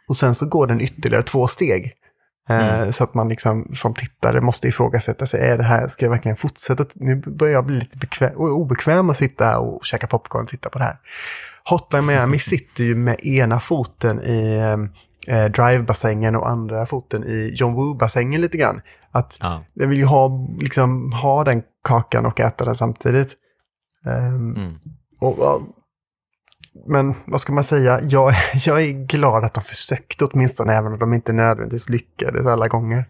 [0.08, 1.94] och sen så går den ytterligare två steg.
[2.50, 2.92] Eh, Mm.
[2.94, 6.38] Så att man liksom som tittare måste ifrågasätta sig, är det här, ska jag verkligen
[6.38, 6.86] fortsätta?
[6.96, 10.70] Nu börjar jag bli lite bekväm, obekväm att sitta här och käka popcorn och titta
[10.70, 10.98] på det här.
[11.70, 14.60] Hotline Miami sitter ju med ena foten i
[15.28, 18.82] eh, Drive-bassängen och andra foten i John Woo-bassängen lite grann.
[19.12, 19.64] Att Ja.
[19.74, 23.30] jag vill ju ha, liksom, ha den kakan och äta den samtidigt.
[24.06, 24.74] Ehm, Mm.
[25.20, 25.62] och, ja,
[26.88, 28.00] men vad ska man säga?
[28.02, 28.34] Jag,
[28.66, 33.06] jag är glad att de försökte åtminstone, även om de inte nödvändigtvis lyckades alla gånger.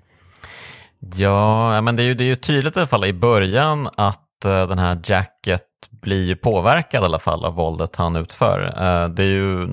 [1.15, 4.45] Ja, men det är ju, det är ju tydligt i alla fall i början att
[4.45, 5.61] eh, den här Jacket
[6.01, 8.61] blir påverkad i alla fall av våldet han utför.
[8.65, 9.67] Eh, det är ju,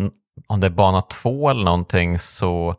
[0.47, 2.75] om det är bana två eller någonting så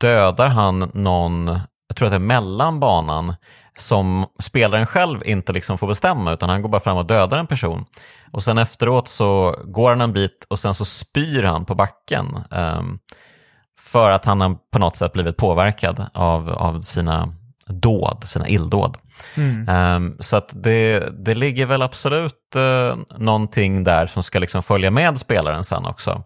[0.00, 1.46] dödar han någon,
[1.88, 3.34] jag tror att det är mellan banan,
[3.78, 7.46] som spelaren själv inte liksom får bestämma utan han går bara fram och dödar en
[7.46, 7.84] person.
[8.30, 12.38] Och sen efteråt så går han en bit och sen så spyr han på backen.
[12.50, 12.98] ehm,
[13.80, 17.32] för att han har på något sätt blivit påverkad av, av sina
[17.66, 18.96] dåd, sina illdåd.
[19.68, 24.90] Ehm, så att det, det ligger väl absolut uh, någonting där som ska liksom följa
[24.90, 26.22] med spelaren sen också.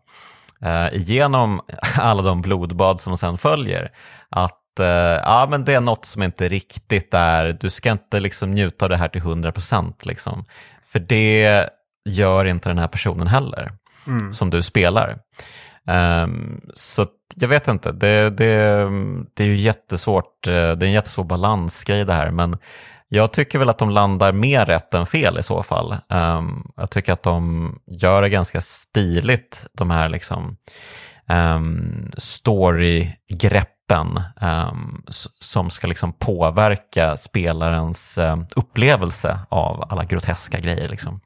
[0.63, 1.61] Uh, genom
[1.99, 3.91] alla de blodbad som sen följer.
[4.31, 4.87] Att eh,
[5.23, 8.89] ja, men det är något som inte riktigt är, du ska inte liksom njuta av
[8.89, 10.45] det här till 100% liksom.
[10.85, 11.69] För det
[12.09, 13.73] gör inte den här personen heller,
[14.07, 14.33] Mm.
[14.33, 15.19] som du spelar.
[15.89, 18.89] Ehm, så jag vet inte, det, det,
[19.35, 22.59] det är ju jättesvårt, eh, det är en jättesvår balansgrej det här, men
[23.09, 25.97] jag tycker väl att de landar mer rätt än fel i så fall.
[26.11, 30.57] Ehm, jag tycker att de gör det ganska stiligt, de här liksom
[31.29, 35.03] um, storygreppen greppen um,
[35.41, 40.89] som ska liksom påverka spelarens um, upplevelse av alla groteska grejer.
[40.89, 41.21] Liksom.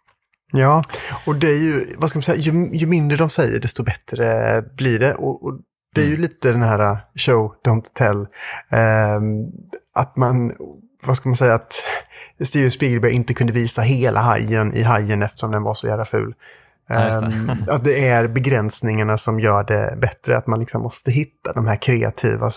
[0.53, 0.83] Ja,
[1.27, 4.63] och det är ju, vad ska man säga, ju, ju mindre de säger desto bättre
[4.77, 5.15] blir det.
[5.15, 5.61] Och, och
[5.95, 6.23] det är ju mm.
[6.23, 8.17] lite den här uh, show, don't tell.
[8.17, 9.53] Um,
[9.95, 10.53] att man,
[11.03, 11.75] vad ska man säga, att
[12.45, 16.35] Steven Spielberg inte kunde visa hela hajen i hajen eftersom den var så jävla ful.
[16.89, 21.53] Ja, um, att det är begränsningarna som gör det bättre, att man liksom måste hitta
[21.53, 22.51] de här kreativa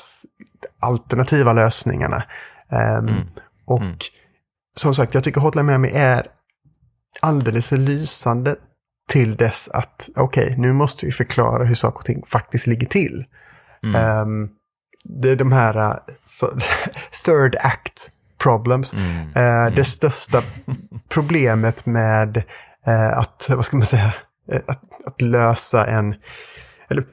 [0.79, 2.23] alternativa lösningarna.
[2.69, 3.15] Um, mm.
[3.65, 3.95] Och mm.
[4.77, 6.27] som sagt, jag tycker Hotline Miami är
[7.19, 8.55] alldeles lysande
[9.09, 12.87] till dess att, okej, okay, nu måste vi förklara hur saker och ting faktiskt ligger
[12.87, 13.25] till.
[13.83, 14.21] Mm.
[14.21, 14.49] Um,
[15.03, 16.53] det är de här uh, så,
[17.25, 18.11] third act
[18.43, 18.93] problems.
[18.93, 19.27] Mm.
[19.35, 19.75] Mm.
[19.75, 20.41] Det största
[21.09, 22.37] problemet med
[22.87, 24.13] uh, att, vad ska man säga,
[24.53, 26.15] uh, att, att, lösa en,
[26.89, 27.03] eller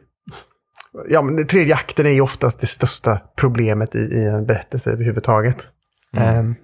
[1.09, 5.69] ja, men tredje akten är ju oftast det största problemet i, i en berättelse överhuvudtaget.
[6.17, 6.39] Mm.
[6.39, 6.57] Um,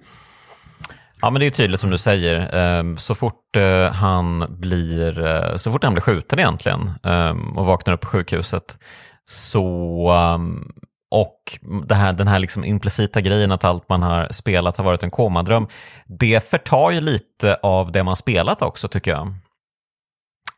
[1.21, 2.55] Ja, men det är tydligt som du säger.
[2.55, 7.65] Ehm, så fort eh, han blir, eh, så fort han blir skjuten egentligen ehm, och
[7.65, 8.77] vaknar upp på sjukhuset
[9.25, 10.71] så ehm,
[11.11, 15.03] och det här, den här liksom implicita grejen att allt man har spelat har varit
[15.03, 15.67] en komadröm,
[16.05, 19.33] det förtar ju lite av det man spelat också tycker jag.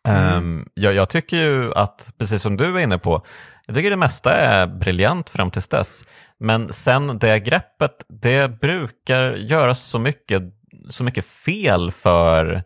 [0.08, 0.70] Mm.
[0.74, 3.26] Jag, jag, tycker ju att, precis som du är inne på,
[3.66, 6.04] jag tycker det mesta är briljant fram tills dess.
[6.40, 10.44] Men sen det greppet, det brukar göras så mycket,
[10.90, 12.64] så mycket fel för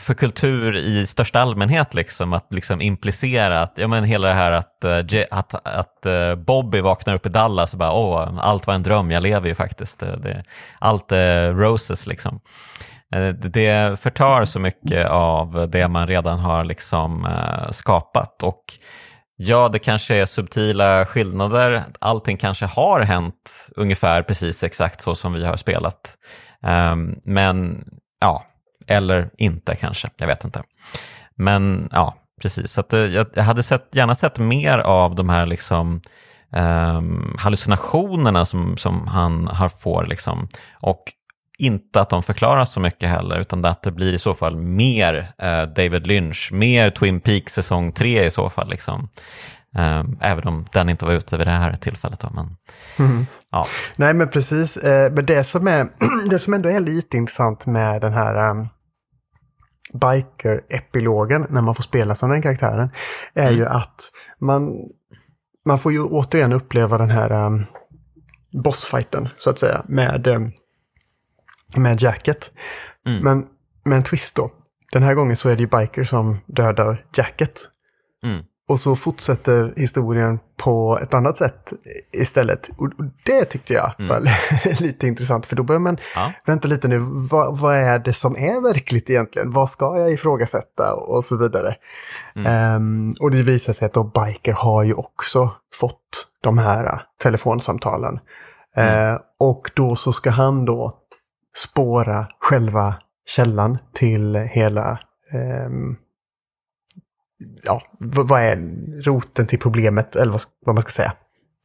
[0.00, 4.52] för kultur i största allmänhet, liksom, att liksom implicera att, ja men hela det här
[4.52, 8.74] att, eh, att, att eh, Bobby vaknar upp i Dallas och bara åh, allt var
[8.74, 10.02] en dröm, jag lever ju faktiskt.
[10.02, 10.44] Eh, det,
[10.78, 12.40] allt är roses liksom.
[13.34, 17.28] Det förtar så mycket av det man redan har liksom
[17.70, 18.64] skapat och
[19.36, 21.82] Ja, det kanske är subtila skillnader.
[21.98, 26.16] Allting kanske har hänt ungefär precis exakt så som vi har spelat.
[26.62, 27.84] Ehm, men
[28.20, 28.46] ja,
[28.86, 30.62] eller inte kanske, jag vet inte.
[31.34, 32.72] Men ja, precis.
[32.72, 36.00] Så att, eh, jag, jag hade sett, gärna sett mer av de här liksom,
[36.50, 40.06] um, hallucinationerna som, som han har får.
[40.06, 40.48] Liksom.
[40.80, 41.02] Och
[41.58, 45.32] inte att de förklaras så mycket heller, utan att det blir i så fall mer
[45.38, 48.70] eh, David Lynch, mer Twin Peaks säsong 3 i så fall.
[48.70, 49.08] Liksom.
[49.76, 52.20] Eh, även om den inte var ute vid det här tillfället.
[52.20, 52.56] Då, men,
[53.08, 53.26] mm.
[53.50, 53.66] ja.
[53.96, 54.76] Nej, men precis.
[54.76, 55.88] Eh, men det som, är,
[56.30, 58.68] det som ändå är lite intressant med den här um,
[59.92, 62.90] biker-epilogen, när man får spela som den karaktären,
[63.34, 63.56] är mm.
[63.56, 64.00] ju att
[64.40, 64.72] man,
[65.66, 67.64] man får ju återigen uppleva den här um,
[68.64, 70.52] bossfighten, så att säga, med um,
[71.76, 72.52] med Jacket.
[73.06, 73.22] Mm.
[73.22, 73.46] Men
[73.84, 74.52] med en twist då.
[74.92, 77.60] Den här gången så är det ju Biker som dödar Jacket.
[78.24, 78.44] Mm.
[78.72, 81.72] Och så fortsätter historien på ett annat sätt
[82.12, 82.70] istället.
[82.78, 82.90] Och
[83.24, 84.08] det tyckte jag mm.
[84.08, 84.30] var
[84.82, 86.32] lite intressant, för då börjar man ja.
[86.46, 86.98] vänta lite nu,
[87.30, 89.50] vad, vad, är det som är verkligt egentligen?
[89.50, 91.76] Vad ska jag ifrågasätta och så vidare.
[92.36, 92.76] Mm.
[92.76, 98.14] Um, och det visar sig att då Biker har ju också fått de här telefonsamtalen.
[98.78, 100.92] Uh, och då så ska han då
[101.56, 102.94] spåra själva
[103.26, 104.90] källan till hela
[105.32, 105.70] eh,
[107.62, 108.56] ja, vad är
[109.02, 111.12] roten till problemet, eller vad man ska säga.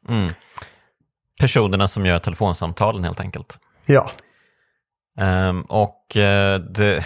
[0.10, 0.34] Mm.
[1.40, 3.60] Personerna som gör telefonsamtalen helt enkelt.
[3.86, 4.12] Ja.
[5.20, 7.06] Um, och uh, det,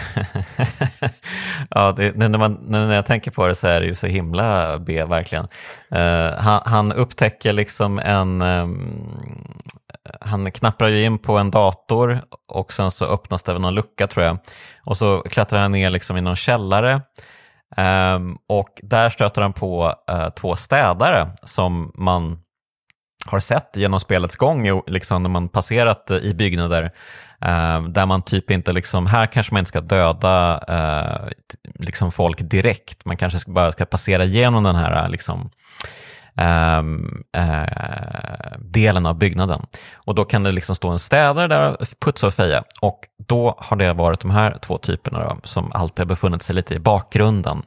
[1.70, 4.78] ja, det, när, man, när jag tänker på det så är det ju så himla
[4.78, 5.44] B verkligen.
[5.94, 9.62] Uh, han, han, upptäcker liksom en, um,
[10.20, 14.26] han knappar ju in på en dator och sen så öppnas det någon lucka tror
[14.26, 14.38] jag.
[14.86, 17.00] Och så klättrar han ner liksom i någon källare
[17.76, 22.38] um, och där stöter han på uh, två städare som man
[23.26, 26.92] har sett genom spelets gång, liksom när man passerat eh, i byggnader
[27.44, 31.28] Uh, där man typ inte, liksom, här kanske man inte ska döda uh,
[31.74, 35.46] liksom folk direkt, man kanske bara ska passera igenom den här liksom, uh,
[38.58, 39.66] delen av byggnaden.
[39.94, 42.64] Och då kan det liksom stå en städare där och putsa och feja.
[42.80, 46.54] Och då har det varit de här två typerna då, som alltid har befunnit sig
[46.54, 47.62] lite i bakgrunden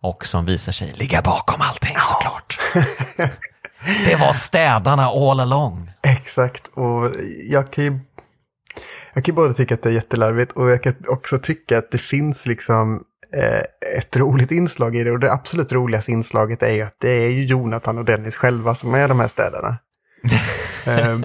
[0.00, 2.00] och som visar sig ligga bakom allting ja.
[2.00, 2.58] såklart.
[4.06, 5.90] det var städarna all along.
[6.02, 7.12] Exakt, och
[7.50, 8.00] jag kan ju
[9.14, 11.98] jag kan både tycka att det är jättelarvigt och jag kan också tycka att det
[11.98, 13.00] finns liksom eh,
[13.98, 15.10] ett roligt inslag i det.
[15.10, 18.74] Och det absolut roligaste inslaget är ju att det är ju Jonathan och Dennis själva
[18.74, 19.78] som är de här städerna.
[20.86, 21.24] um,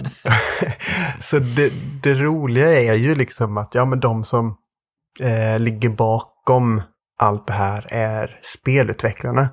[1.20, 4.56] så det, det, roliga är ju liksom att ja, men de som
[5.20, 6.82] eh, ligger bakom
[7.18, 9.48] allt det här är spelutvecklarna.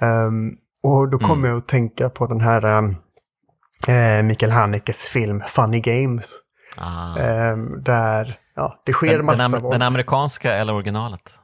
[0.00, 1.50] Um, och då kommer mm.
[1.50, 2.96] jag att tänka på den här um,
[3.88, 6.30] eh, Mikael Hanekes film Funny Games.
[6.76, 7.18] Ah.
[7.18, 11.38] Eh, där ja, det sker Den, massa den, am- den amerikanska eller originalet?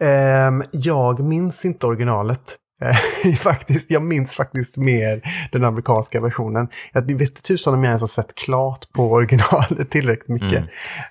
[0.00, 2.40] Ehm, jag minns inte originalet.
[2.82, 5.20] Eh, faktiskt, jag minns faktiskt mer
[5.52, 6.68] den amerikanska versionen.
[6.92, 10.52] Jag vet tusan om jag ens har sett klart på originalet tillräckligt mycket.
[10.58, 10.68] Mm.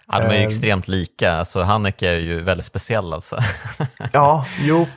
[0.08, 0.48] Ja, de är ju Ehm.
[0.48, 3.38] extremt lika, alltså Haneke är ju väldigt speciell alltså.
[4.14, 4.88] Ja, jo,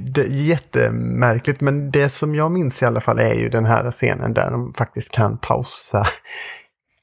[0.00, 1.60] det är jättemärkligt.
[1.60, 4.74] Men det som jag minns i alla fall är ju den här scenen där de
[4.74, 6.06] faktiskt kan pausa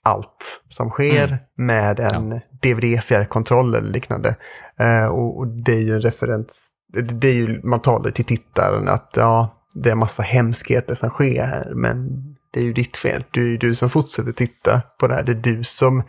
[0.08, 1.38] allt som sker Mm.
[1.56, 4.36] med en DVD-fjärrkontroll eller liknande.
[4.80, 8.26] Eh, och, och det är ju en referens, det, det är ju, man talar till
[8.26, 12.08] tittaren att ja, det är massa hemskheter som sker här, men
[12.52, 13.24] det är ju ditt fel.
[13.32, 15.24] Du är ju du som fortsätter titta på det här.
[15.24, 16.04] Det är du som,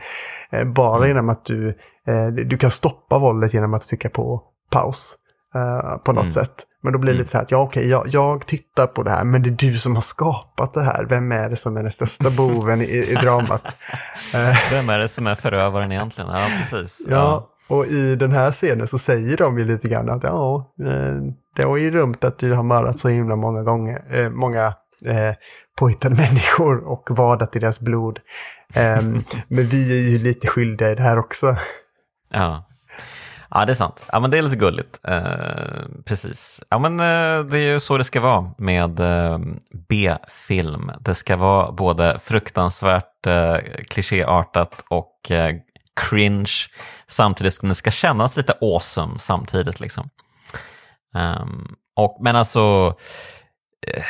[0.50, 1.08] eh, bara Mm.
[1.08, 1.66] genom att du,
[2.06, 5.16] eh, du kan stoppa våldet genom att trycka på paus
[5.54, 6.32] eh, på något Mm.
[6.32, 6.54] sätt.
[6.82, 7.20] Men då blir det Mm.
[7.22, 9.70] lite så här att ja, okej, jag, jag tittar på det här, men det är
[9.70, 11.04] du som har skapat det här.
[11.04, 13.62] Vem är det som är den största boven i, i dramat?
[14.70, 16.30] Vem är det som är förövaren egentligen?
[16.30, 17.06] Ja, precis.
[17.08, 21.14] Ja, och i den här scenen så säger de ju lite grann att ja, eh,
[21.56, 24.66] det var ju dumt att du har mördat så himla många gånger, eh, många
[25.04, 25.34] eh,
[25.78, 28.18] påhittade människor och vadat i deras blod.
[28.74, 29.02] Eh,
[29.48, 31.56] men vi är ju lite skyldiga i det här också.
[32.30, 32.64] Ja
[33.50, 34.06] ja, det är sant.
[34.12, 35.00] Ja, men det är lite gulligt.
[35.04, 35.22] Eh,
[36.04, 36.62] precis.
[36.68, 39.38] Ja, men eh, det är ju så det ska vara med eh,
[39.88, 40.90] B-film.
[41.00, 43.56] Det ska vara både fruktansvärt eh,
[43.88, 45.54] klichéartat och eh,
[46.00, 46.52] cringe
[47.06, 49.80] samtidigt som det ska kännas lite awesome samtidigt.
[49.80, 50.10] Liksom.
[51.14, 52.94] Ehm, och, men alltså,
[53.86, 54.02] eh,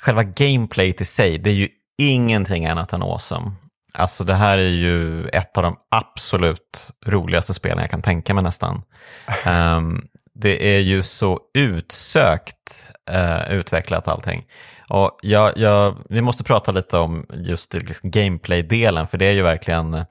[0.00, 1.68] själva gameplayet i sig, det är ju
[1.98, 3.52] ingenting annat än awesome.
[3.96, 8.42] Alltså det här är ju ett av de absolut roligaste spelen jag kan tänka mig
[8.42, 8.82] nästan.
[9.44, 14.44] Ehm, det är ju så utsökt eh, utvecklat allting.
[14.88, 19.42] Och jag, jag, vi måste prata lite om just liksom gameplay-delen, för det är ju
[19.42, 20.04] verkligen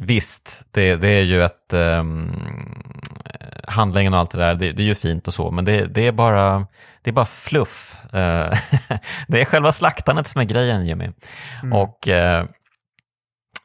[0.00, 2.32] Visst, det, det är ju ett um,
[3.68, 6.06] handlingen och allt det där, det, det är ju fint och så, men det, det,
[6.06, 6.66] är, bara,
[7.02, 7.96] det är bara fluff.
[8.04, 8.52] Eh,
[9.28, 11.10] det är själva slaktandet som är grejen, Jimmy.
[11.72, 12.44] Och eh,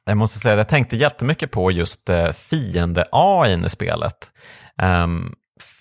[0.05, 4.31] jag måste säga att jag tänkte jättemycket på just uh, fiende-AI i spelet.
[4.81, 5.33] Ehm,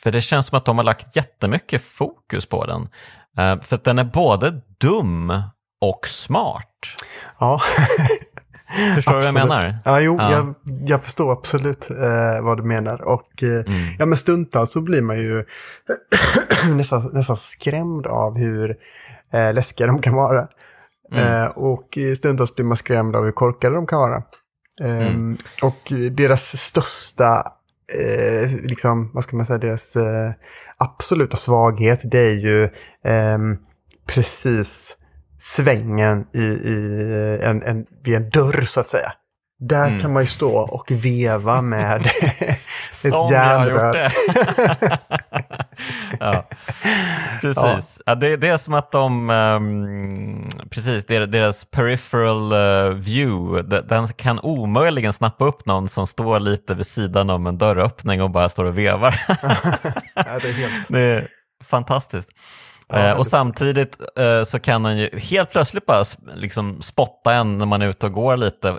[0.02, 2.88] för det känns som att de har lagt jättemycket fokus på den.
[3.38, 5.32] Eh, för att den är både dum
[5.80, 6.68] och smart.
[7.38, 7.60] Ja.
[8.94, 9.78] Förstår du vad jag menar?
[9.84, 10.32] Ja, jo, Ja.
[10.32, 10.54] Jag,
[10.86, 13.02] jag förstår absolut eh, vad du menar.
[13.02, 13.96] Och eh, Mm.
[13.98, 15.44] ja, men stundtals så blir man ju
[16.76, 18.76] nästan, nästan skrämd av hur
[19.32, 20.48] eh, läskiga de kan vara.
[21.12, 21.42] Mm.
[21.42, 24.22] Eh, och stundtals blir man skrämd av hur korkade de kan vara.
[24.80, 25.36] Ehm, Mm.
[25.62, 27.52] Och deras största,
[27.98, 30.30] eh, liksom, vad ska man säga, deras eh,
[30.76, 32.68] absoluta svaghet, det är ju
[33.04, 33.56] ehm,
[34.06, 34.96] precis
[35.38, 39.12] svängen i, i en, en, vid en dörr så att säga.
[39.58, 40.00] Där Mm.
[40.00, 42.00] kan man ju stå och veva med
[43.04, 43.96] ett järnrör.
[46.22, 46.48] ja,
[47.40, 48.00] precis.
[48.06, 48.14] Ja.
[48.14, 54.40] det, det är som att de, ehm, precis, deras, peripheral eh, view, de- den kan
[54.40, 58.64] omöjligen snappa upp någon som står lite vid sidan om en dörröppning och bara står
[58.64, 59.20] och vevar.
[60.14, 60.88] Ja, det är helt...
[60.88, 61.28] det är
[61.64, 62.28] fantastiskt.
[62.88, 66.04] Ja, Eh, och samtidigt eh, så kan den ju helt plötsligt bara
[66.34, 68.78] liksom spotta en när man är ute och går lite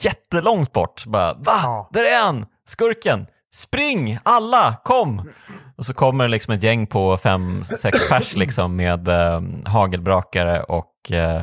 [0.00, 1.06] jättelångt bort.
[1.06, 1.60] Bara, va?
[1.62, 1.88] Ja.
[1.92, 2.46] Där är han!
[2.68, 3.26] Skurken!
[3.54, 4.18] Spring!
[4.22, 4.76] Alla!
[4.84, 5.30] Kom!
[5.82, 10.62] Och så kommer det liksom ett gäng på fem, sex pers liksom med eh, hagelbrakare
[10.62, 11.42] och eh,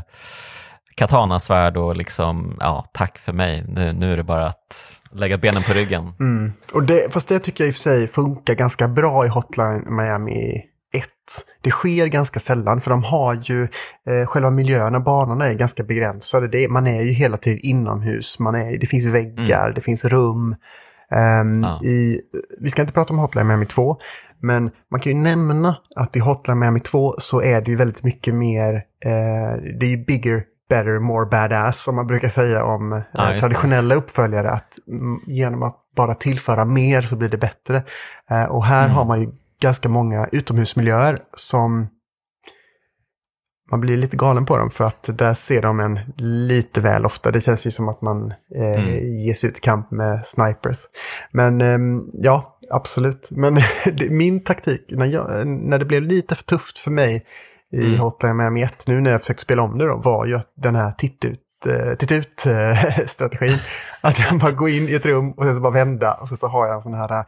[0.95, 3.63] katanasvärd och liksom, ja, tack för mig.
[3.67, 6.13] Nu, nu är det bara att lägga benen på ryggen.
[6.19, 6.51] Mm.
[6.73, 9.95] Och det, fast det tycker jag i och för sig funkar ganska bra i Hotline
[9.95, 10.63] Miami
[10.93, 11.05] 1.
[11.61, 13.63] Det sker ganska sällan för de har ju
[14.09, 16.47] eh, själva miljöerna, banorna är ganska begränsade.
[16.47, 20.55] Det, man är ju hela tiden inomhus, man är, det finns väggar, det finns rum.
[21.11, 21.81] Ehm, Ja.
[21.83, 22.21] i,
[22.61, 23.97] vi ska inte prata om Hotline Miami 2,
[24.41, 28.03] men man kan ju nämna att i Hotline Miami 2 så är det ju väldigt
[28.03, 28.73] mycket mer,
[29.05, 33.27] eh, det är ju bigger, better, more badass som man brukar säga om eh, Ja,
[33.29, 33.41] just det.
[33.41, 34.49] traditionella uppföljare.
[34.49, 34.73] Att
[35.27, 37.83] genom att bara tillföra mer så blir det bättre.
[38.29, 38.95] Eh, och här Mm.
[38.95, 39.31] har man ju
[39.61, 41.87] ganska många utomhusmiljöer som
[43.71, 45.99] man blir lite galen på dem för att där ser de en
[46.47, 47.31] lite väl ofta.
[47.31, 49.17] Det känns ju som att man eh, Mm.
[49.25, 50.77] ger sig ut kamp med snipers.
[51.31, 53.27] Men ehm, ja, absolut.
[53.31, 53.59] Men
[54.09, 57.25] min taktik, när, jag, när det blev lite för tufft för mig
[57.71, 57.99] i Mm.
[57.99, 60.91] Hotline Miami 1 nu när jag försökte spela om det då, var ju den här
[60.91, 63.57] titt ut eh, titt ut eh, strategin.
[64.01, 66.37] Att jag bara går in i ett rum och sen så bara vända och sen
[66.37, 67.25] så har jag en sån här,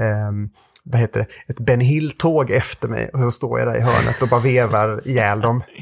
[0.00, 0.50] ehm,
[0.84, 4.22] vad heter det, ett Ben Hill-tåg efter mig och så står jag där i hörnet
[4.22, 5.62] och bara vevar ihjäl dem.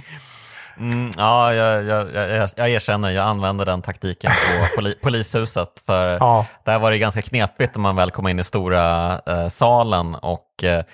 [0.83, 5.83] Mm, ja, jag, jag, jag, jag erkänner, jag använde den taktiken på poli, polishuset.
[5.87, 6.47] För ja.
[6.65, 10.65] där var det ganska knepigt när man väl kom in i stora eh, salen och
[10.65, 10.85] eh,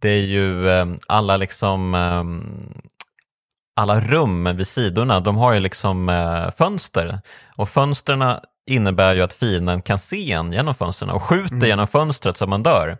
[0.00, 2.24] det är ju eh, alla liksom eh,
[3.76, 7.20] alla rum vid sidorna, de har ju liksom eh, fönster
[7.56, 8.34] och fönstren
[8.66, 11.68] innebär ju att fienden kan se en genom fönstren och skjuter mm.
[11.68, 12.96] genom fönstret så man dör.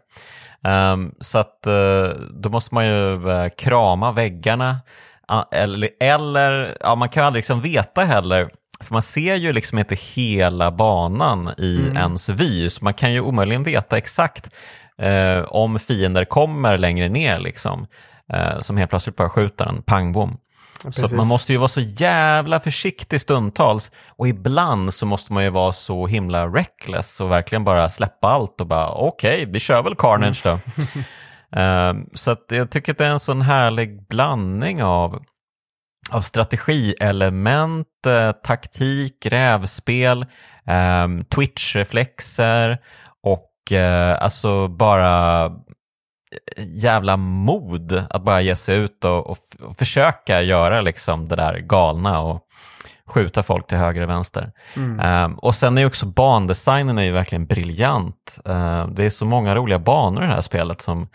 [0.63, 4.81] Um, så att uh, då måste man ju uh, krama väggarna
[5.53, 8.51] eller, eller ja, man kan aldrig liksom veta heller,
[8.81, 11.97] för man ser ju liksom inte hela banan i mm.
[11.97, 14.51] ens vy, så man kan ju omöjligen veta exakt
[14.99, 17.87] eh, om fiender kommer längre ner, liksom,
[18.33, 20.39] eh, som helt plötsligt bara skjuter en pangbom.
[20.85, 25.45] Ja, så man måste ju vara så jävla försiktig stundtals och ibland så måste man
[25.45, 29.61] ju vara så himla reckless och verkligen bara släppa allt och bara okej, okay, vi
[29.61, 30.59] kör väl Carnage då.
[31.57, 35.23] Ehm, så att jag tycker att det är en sån härlig blandning av,
[36.11, 40.27] av strategielement, eh, taktik, rävspel,
[40.67, 42.79] ehm, twitch-reflexer
[43.23, 45.53] och eh, alltså bara eh,
[46.67, 51.59] jävla mod att bara ge sig ut och, och, och, försöka göra liksom det där
[51.59, 52.41] galna och
[53.09, 54.53] skjuta folk till höger och vänster.
[54.77, 55.25] Mm.
[55.25, 58.39] Um, och sen är också bandesignen är ju verkligen briljant.
[58.49, 61.09] Uh, det är så många roliga banor i det här spelet som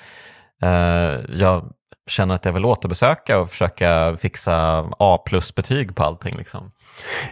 [0.63, 1.71] uh, jag
[2.07, 6.35] känner att jag vill återbesöka och försöka fixa A plus betyg på allting.
[6.37, 6.71] Liksom.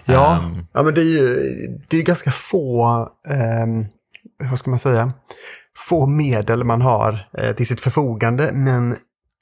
[0.06, 1.36] Ja, um, ja men det är ju
[1.90, 3.00] det är ganska få,
[3.64, 3.86] um,
[4.50, 5.14] vad ska man säga,
[5.78, 8.52] få medel man har eh, till sitt förfogande.
[8.54, 8.96] Men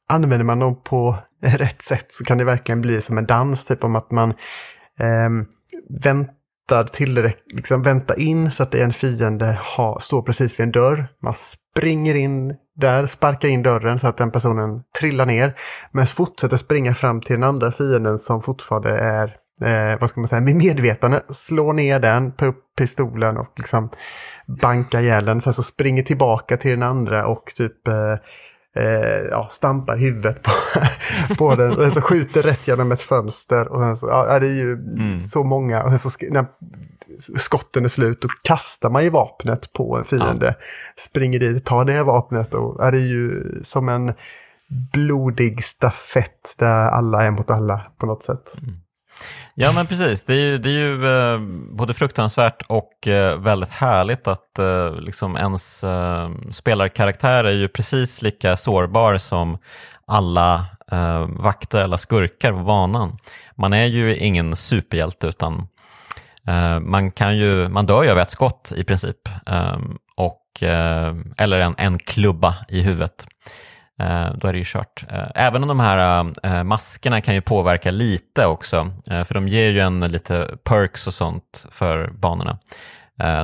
[0.10, 3.84] använder man dem på rätt sätt så kan det verkligen bli som en dans, typ
[3.84, 4.34] om att man
[5.00, 5.46] Ehm,
[6.04, 10.64] väntar tillräckligt, liksom vänta in så att det är en fiende ha, står precis vid
[10.64, 11.08] en dörr.
[11.22, 15.56] Man springer in där, sparkar in dörren så att den personen trillar ner.
[15.92, 20.28] Men fortsätter springa fram till den andra fienden som fortfarande är eh, vad ska man
[20.28, 23.90] säga, med medvetande, slår ner den, tar upp pistolen och liksom
[24.62, 25.42] bankar ihjäl den.
[25.42, 28.16] Sen så springer tillbaka till den andra och typ eh,
[28.76, 30.52] eh, ja, stampar huvudet på,
[31.38, 31.68] på den.
[31.68, 33.68] Och sen så skjuter rätt genom ett fönster.
[33.68, 35.20] Och sen så, ja, det är ju mm.
[35.20, 35.84] så många.
[35.84, 36.46] Och sen så när
[37.38, 40.46] skotten är slut då kastar man ju vapnet på en fiende.
[40.46, 40.66] Ja.
[40.98, 44.14] Springer dit, tar det vapnet och ja, det är ju som en
[44.94, 48.54] blodig stafett där alla är mot alla på något sätt.
[48.58, 48.76] Mm.
[49.58, 51.40] Ja men precis, det är ju, det är ju eh,
[51.72, 58.22] både fruktansvärt och eh, väldigt härligt att eh, liksom ens eh, spelarkaraktär är ju precis
[58.22, 59.58] lika sårbar som
[60.08, 63.18] alla eh, vakter eller skurkar på banan.
[63.56, 65.68] Man är ju ingen superhjälte utan
[66.48, 69.18] eh, man, kan ju, man dör ju av ett skott i princip.
[70.18, 70.42] Och,
[71.38, 73.28] eller en, en klubba i huvudet.
[74.00, 75.06] Eh, då är det ju kört.
[75.10, 79.70] Eh, även om de här eh, maskerna kan ju påverka lite också, för de ger
[79.70, 82.58] ju en lite perks och sånt för banorna.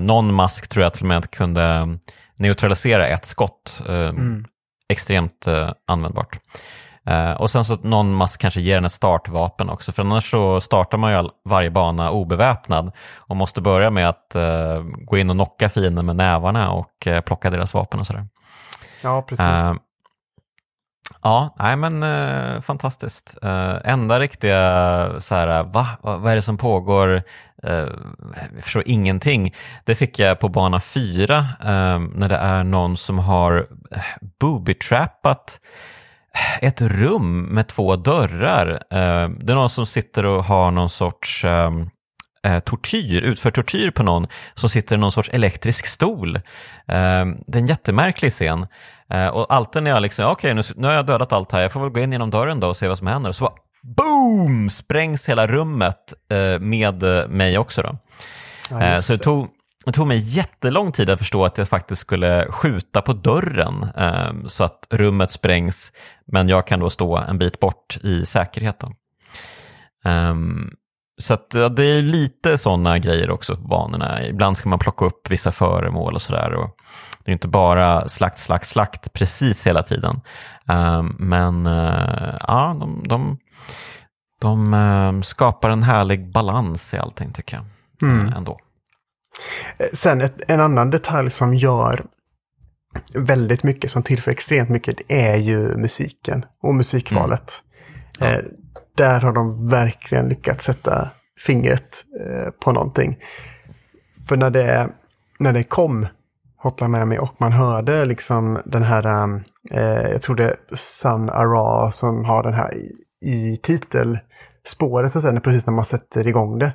[0.02, 1.98] Någon mask tror jag till och med kunde
[2.36, 4.46] neutralisera ett skott, mm.
[4.90, 5.48] extremt
[5.88, 6.38] användbart.
[7.38, 10.98] och sen så någon mask kanske ger en ett startvapen också, för annars så startar
[10.98, 14.36] man ju varje bana obeväpnad och måste börja med att
[15.06, 18.28] gå in och knocka fienden med nävarna och plocka deras vapen och sådär.
[19.04, 19.46] Ja, precis.
[21.24, 23.38] Ja, nej men eh, fantastiskt.
[23.44, 25.88] Eh, enda riktiga, så här, va?
[26.02, 27.24] Vad är det som pågår?
[27.64, 27.88] Eh,
[28.56, 29.54] jag förstår ingenting.
[29.86, 34.02] Det fick jag på bana 4 eh, när det är någon som har eh,
[34.40, 35.60] booby-trappat
[36.36, 38.68] eh, ett rum med två dörrar.
[38.72, 41.90] Eh, det är någon som sitter och har någon sorts ehm,
[42.46, 46.36] eh, tortyr, utför tortyr på någon som sitter i någon sorts elektrisk stol.
[46.88, 48.68] Ehm, det är en jättemärklig scen.
[49.12, 51.62] Eh, och alltid när jag liksom, okej okay, nu, nu har jag dödat allt här,
[51.62, 53.32] jag får väl gå in genom dörren då och se vad som händer.
[53.32, 53.54] Så bara,
[53.84, 57.82] boom, sprängs hela rummet eh, med mig också.
[57.82, 57.98] Då.
[58.70, 59.48] Ja, eh, så det tog,
[59.86, 64.48] det tog mig jättelång tid att förstå att jag faktiskt skulle skjuta på dörren eh,
[64.48, 65.92] så att rummet sprängs,
[66.28, 68.84] men jag kan då stå en bit bort i säkerhet.
[70.06, 70.72] Um,
[71.18, 74.28] så att, ja, det är lite sådana grejer också på banorna.
[74.28, 76.70] Ibland ska man plocka upp vissa föremål och sådär.
[77.24, 80.22] Det är inte bara slakt, slakt, slakt precis hela tiden.
[80.68, 83.38] Um, men uh, ja, de, de,
[84.42, 87.66] de uh, skapar en härlig balans i allting tycker jag.
[88.10, 88.28] Mm.
[88.28, 88.60] Uh, ändå.
[89.78, 92.06] Eh, sen ett, en annan detalj som gör
[93.14, 97.62] väldigt mycket, som tillför extremt mycket, är ju musiken och musikvalet.
[98.20, 98.34] Mm.
[98.34, 98.42] Ja
[98.96, 101.10] där har de verkligen lyckats sätta
[101.46, 103.18] fingret eh, på någonting.
[104.28, 104.90] För när det,
[105.40, 106.08] när det kom
[106.64, 109.34] Hotline Miami och man hörde liksom den här,
[109.72, 114.20] eh, jag tror det är Sun Ara som har den här i, i titel
[114.68, 116.74] spåret, så att säga, precis när man sätter igång det.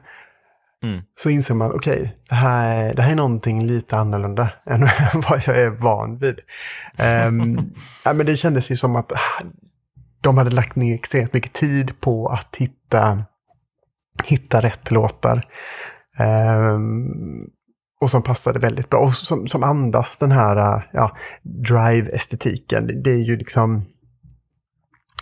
[0.83, 1.03] Mm.
[1.19, 4.81] Så inser man, okej, okay, det, här, det här är någonting lite annorlunda än
[5.15, 6.41] vad jag är van vid.
[7.29, 7.75] um,
[8.05, 9.43] ja, men det kändes ju som att ah,
[10.21, 13.25] de hade lagt ner extremt mycket tid på att hitta,
[14.25, 15.47] hitta rätt låtar.
[16.19, 17.51] Um,
[18.01, 23.03] och som passade väldigt bra och som, som andas den här ja, drive-estetiken.
[23.03, 23.85] Det är ju liksom...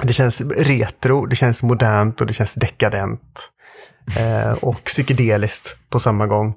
[0.02, 3.50] Det känns retro, det känns modernt och det känns dekadent.
[4.18, 6.54] Eh, och psykedeliskt på samma gång.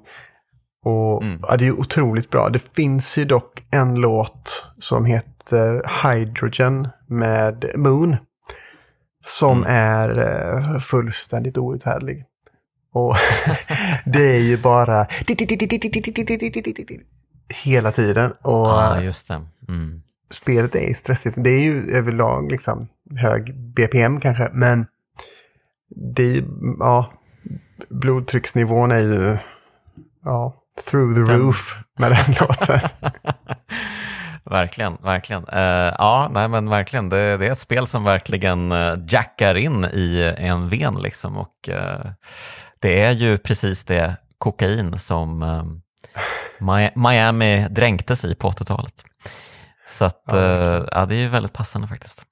[0.84, 1.40] Och mm.
[1.48, 2.48] ja, det är otroligt bra.
[2.48, 8.16] Det finns ju dock en låt som heter Hydrogen med Moon.
[9.26, 9.76] Som mm.
[9.76, 12.24] är eh, fullständigt outhärdlig.
[12.92, 13.16] Och
[14.04, 15.06] det är ju bara
[17.64, 18.32] hela tiden.
[18.42, 19.46] Och ah, just det.
[19.68, 20.02] Mm.
[20.30, 21.36] Spelet är stressigt.
[21.38, 24.86] Det är ju överlag liksom hög BPM kanske, men
[25.88, 26.44] det är
[26.78, 27.12] ja,
[27.88, 29.36] blodtrycksnivån är ju
[30.24, 30.54] ja,
[30.90, 32.80] through the roof med den låten.
[34.44, 35.42] verkligen, verkligen.
[35.42, 37.08] Uh, ja, nej men verkligen.
[37.08, 41.36] Det, det, är ett spel som verkligen uh, jackar in i en ven liksom.
[41.36, 42.10] Och uh,
[42.80, 45.44] det är ju precis det kokain som
[46.94, 49.04] Miami dränktes i på 80-talet.
[49.86, 52.24] Så att, ja, ja, det är ju väldigt passande faktiskt.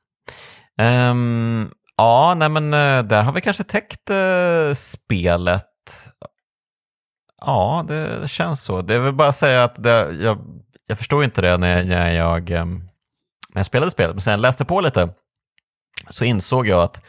[0.81, 5.65] Um, Ja, nej men eh, där har vi kanske täckt eh, spelet.
[7.41, 8.83] Ja, det känns så.
[8.83, 10.39] Det vill bara säga att det, jag,
[10.87, 12.75] jag förstod inte det när jag, när jag, ehm,
[13.53, 15.09] när jag spelade spelet, men sen läste på lite
[16.09, 17.01] så insåg jag att,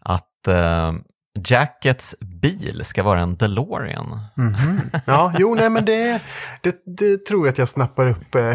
[0.00, 0.92] att uh,
[1.34, 4.20] Jackets bil ska vara en DeLorean.
[4.38, 5.00] Mm -hmm.
[5.06, 6.22] Ja, jo, nej, men det,
[6.60, 8.54] det, det, tror jag att jag snappar upp eh,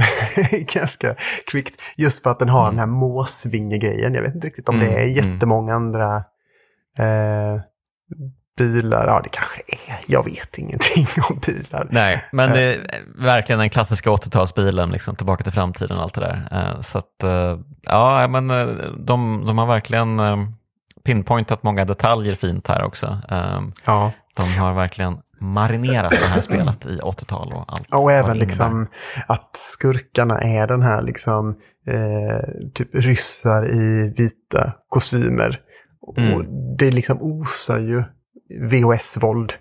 [0.74, 1.16] ganska
[1.52, 1.82] kvickt.
[1.98, 2.72] Just för att den har mm.
[2.72, 4.14] den här måsvingegrejen.
[4.14, 4.88] Jag vet inte riktigt om mm.
[4.88, 5.34] det är mm.
[5.34, 6.16] jättemånga andra
[6.98, 7.62] eh,
[8.58, 9.08] bilar.
[9.08, 10.00] Ja, det kanske det är.
[10.06, 11.88] Jag vet ingenting om bilar.
[11.90, 13.24] Nej, men det är eh.
[13.26, 16.48] verkligen den klassiska 80-talsbilen, liksom, tillbaka till framtiden och allt det där.
[16.52, 18.48] Eh, så att, eh, ja, men
[19.06, 20.20] de, de har verkligen
[21.08, 23.18] pinpointat många detaljer fint här också.
[23.30, 24.12] Um, ja.
[24.36, 27.94] De har verkligen marinerat det här spelet i 80-tal och allt.
[27.94, 28.88] Och även liksom
[29.28, 31.50] att skurkarna är den här liksom
[31.88, 35.60] eh, typ ryssar i vita kostymer.
[36.18, 36.34] Mm.
[36.34, 36.46] Och
[36.80, 38.04] det liksom osar ju
[38.70, 39.54] VHS-våld.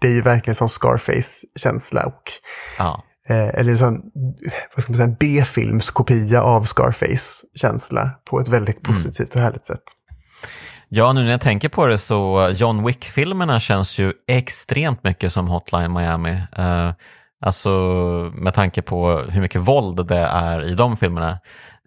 [0.00, 2.06] Det är ju verkligen som Scarface-känsla.
[2.06, 2.22] Och,
[2.78, 3.02] ja.
[3.28, 4.02] eh, eller sån
[4.76, 8.96] vad ska man säga, B-filmskopia av Scarface-känsla på ett väldigt mm.
[8.96, 9.84] positivt och härligt sätt.
[10.92, 15.48] Ja, nu när jag tänker på det så John Wick-filmerna känns ju extremt mycket som
[15.48, 16.32] Hotline Miami.
[16.58, 16.92] Uh,
[17.40, 17.70] alltså
[18.34, 21.40] med tanke på hur mycket våld det är i de filmerna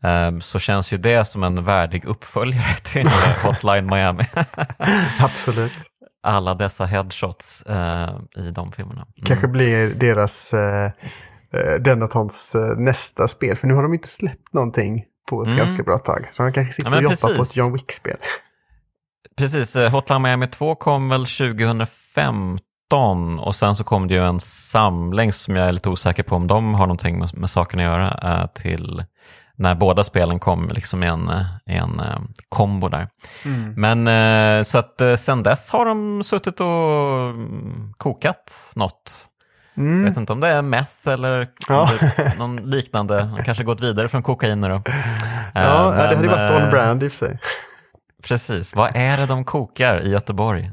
[0.05, 3.09] uh, så känns ju det som en värdig uppföljare till
[3.43, 4.23] Hotline Miami.
[5.19, 5.73] Absolut.
[6.23, 9.01] Alla dessa headshots uh, i de filmerna.
[9.01, 9.25] Mm.
[9.25, 10.51] Kanske blir deras
[11.79, 15.57] Denatons nästa spel, för nu har de inte släppt någonting på ett mm.
[15.57, 16.31] ganska bra tag.
[16.33, 17.37] Så de kanske sitter ja, och jobbar precis.
[17.37, 18.17] på ett John Wick-spel.
[19.37, 24.39] Precis, eh, Hotline Miami 2 kom väl 2015 och sen så kom det ju en
[24.39, 27.85] samling som jag är lite osäker på om de har någonting med, med saken att
[27.85, 29.03] göra eh, till
[29.55, 32.01] när båda spelen kom liksom i en, eh, i en
[32.49, 33.07] kombo där.
[33.45, 33.73] Mm.
[33.77, 39.29] Men så att sen dess har de suttit och mm, kokat något.
[39.77, 39.99] Mm.
[39.99, 41.89] Jag vet inte om det är meth eller ja.
[42.37, 44.81] någon liknande, kanske gått vidare från kokain nu då.
[45.55, 47.39] Ja, Men, det hade varit on brand i och för sig.
[48.27, 50.71] Precis, vad är det de kokar i Göteborg?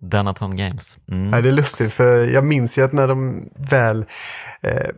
[0.00, 0.98] Denaton Games.
[1.12, 1.32] Mm.
[1.32, 4.04] Ja, det är lustigt för jag minns ju att när de väl,
[4.62, 4.90] eh,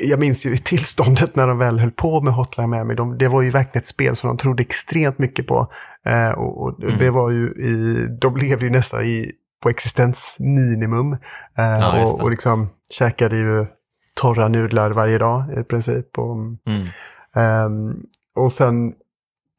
[0.00, 2.94] jag minns ju tillståndet när de väl höll på med Hotline Miami.
[2.94, 5.72] De, det var ju verkligen ett spel som de trodde extremt mycket på.
[6.06, 6.98] Eh, och, och mm.
[6.98, 9.32] det var ju i, de levde ju nästan i,
[9.62, 11.12] på existensminimum.
[11.58, 13.66] Eh, ja, och, och liksom käkade ju
[14.14, 16.18] torra nudlar varje dag i princip.
[16.18, 16.88] Och, mm.
[17.36, 18.02] Ehm,
[18.36, 18.94] och sen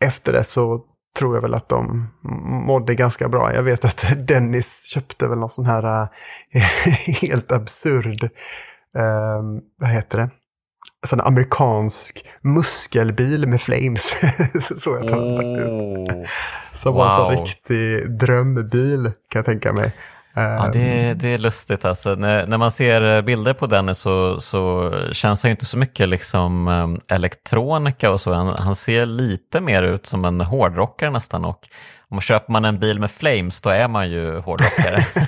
[0.05, 0.81] efter det så
[1.17, 2.09] tror jag väl att de
[2.65, 3.53] mådde ganska bra.
[3.53, 6.09] Jag vet att Dennis köpte väl någon sån här
[6.51, 6.61] äh,
[7.21, 8.23] helt absurd,
[8.97, 9.41] äh,
[9.79, 10.29] vad heter det?
[11.07, 14.13] Sån amerikansk muskelbil med flames.
[14.77, 16.25] så jag oh,
[16.73, 17.01] Som wow.
[17.01, 19.93] var en riktig drömbil kan jag tänka mig.
[20.39, 22.15] Ja, det, det är lustigt alltså.
[22.15, 26.67] När, när man ser bilder på Dennis så, så känns han inte så mycket liksom
[26.67, 28.33] um, elektronika och så.
[28.33, 31.67] Han, han, ser lite mer ut som en hårdrockare nästan och
[32.09, 35.05] om köper man en bil med flames då är man ju hårdrockare.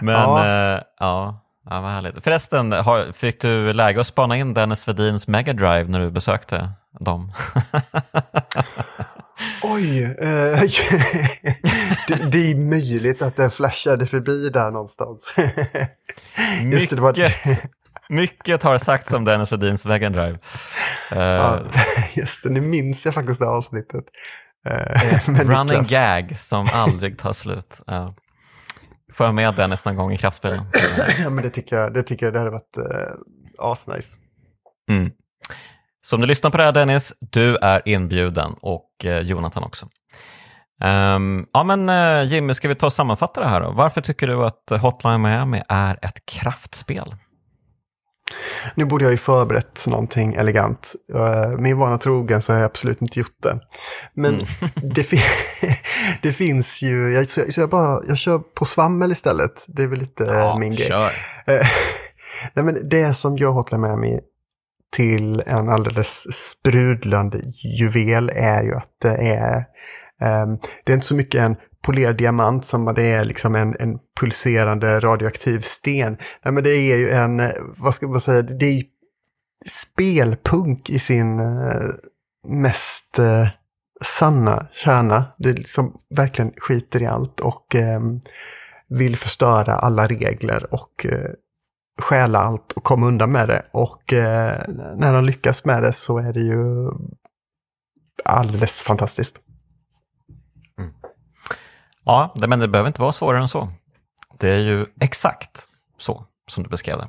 [0.00, 0.74] Men ja.
[0.76, 1.40] Uh, ja,
[1.70, 2.24] ja, vad härligt.
[2.24, 6.72] Förresten, har, fick du läge att spana in Dennis Vedins Mega Drive när du besökte
[7.00, 7.32] dem?
[9.62, 10.02] Oj!
[10.02, 10.10] Eh,
[12.08, 15.34] det, det, är möjligt att den flashade förbi där någonstans.
[16.72, 17.14] Just det, det var...
[18.08, 20.38] Mycket har sagts om Dennis Wedins Vegan Drive.
[21.10, 21.60] Ja,
[22.14, 24.04] just det, nu minns jag faktiskt det avsnittet.
[24.68, 27.80] Eh, running gag som aldrig tar slut.
[27.90, 28.10] Uh,
[29.12, 30.64] får jag med Dennis någon gång i kraftspelen?
[31.18, 33.14] ja, men det tycker jag, det tycker jag det hade varit uh,
[33.58, 34.08] asnice.
[34.90, 35.10] Mm.
[36.04, 39.86] Så om du lyssnar på det här Dennis, du är inbjuden och uh, Jonathan också.
[40.84, 43.70] Um, ja men uh, Jimmy, ska vi ta och sammanfatta det här då?
[43.70, 47.14] Varför tycker du att Hotline Miami är ett kraftspel?
[48.74, 50.94] Nu borde jag ju förberett någonting elegant.
[51.14, 53.60] Eh, min vana trogen så har jag absolut inte gjort det.
[54.14, 54.46] Men mm.
[54.94, 55.20] det, fi
[56.22, 59.64] det, finns ju, jag, så jag, bara, jag kör på svammel istället.
[59.66, 60.90] Det är väl lite ja, min grej.
[60.92, 61.10] Eh,
[62.54, 64.20] nej, men det som gör Hotline Miami
[64.92, 67.40] till en alldeles sprudlande
[67.78, 69.64] juvel är ju att det är,
[70.20, 73.98] ehm, det är inte så mycket en polerad diamant som det är liksom en, en
[74.20, 76.16] pulserande radioaktiv sten.
[76.44, 78.82] Nej, men det är ju en, eh, vad ska man säga, det är
[79.66, 81.88] spelpunk i sin eh,
[82.48, 83.48] mest eh,
[84.18, 85.24] sanna kärna.
[85.38, 88.20] Det liksom verkligen skiter i allt och ehm,
[88.88, 91.06] vill förstöra alla regler och
[92.00, 93.66] stjäla allt och komma undan med det.
[93.72, 94.18] Och uh,
[94.96, 96.90] när de lyckas med det så är det ju
[98.24, 99.40] alldeles fantastiskt.
[102.04, 103.68] Ja, men det behöver inte vara svårare än så.
[104.38, 105.66] Det är ju exakt
[105.98, 107.08] så som du beskrev det.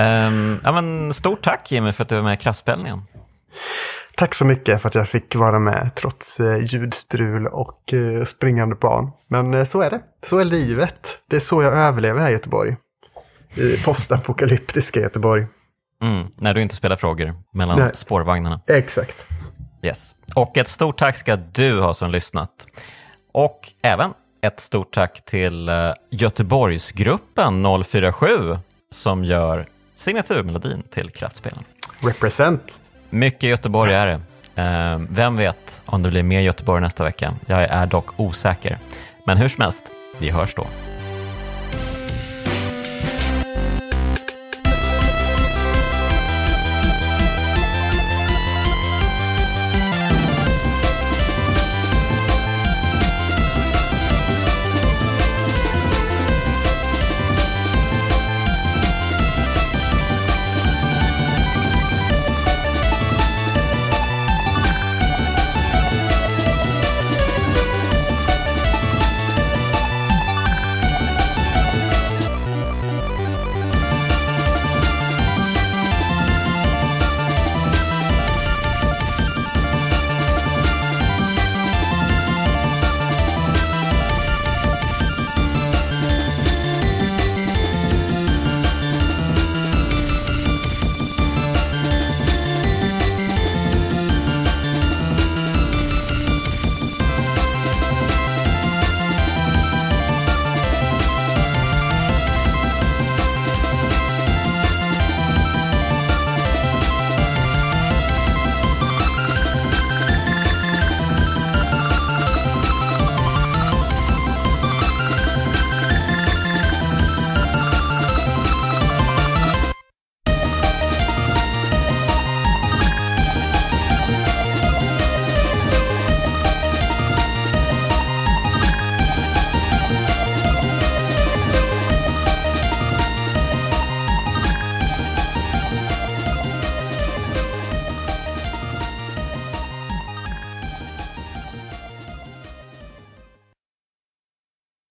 [0.00, 3.02] um, ja, men stort tack Jimmy för att du var med i Kraftspelningen.
[4.16, 8.74] Tack så mycket för att jag fick vara med trots eh, ljudstrul och eh, springande
[8.74, 9.10] barn.
[9.28, 10.00] Men eh, så är det.
[10.26, 11.18] Så är livet.
[11.30, 12.76] Det är så jag överlever här i Göteborg.
[13.54, 15.46] I postapokalyptiska Göteborg.
[16.02, 17.90] Mm, när du inte spelar frågor mellan Nej.
[17.94, 18.60] spårvagnarna.
[18.68, 19.26] Exakt.
[19.82, 20.16] Yes.
[20.34, 22.66] Och ett stort tack ska du ha som lyssnat.
[23.32, 24.10] Och även
[24.42, 28.58] ett stort tack till eh, Göteborgsgruppen 047
[28.90, 31.64] som gör signaturmelodin till Kraftspelen.
[32.02, 32.80] Represent!
[33.10, 34.20] Mycket Göteborg är det.
[34.62, 37.34] Eh, vem vet om det blir mer Göteborg nästa vecka?
[37.46, 38.78] Jag är dock osäker.
[39.26, 40.66] Men hur som helst, vi hörs då.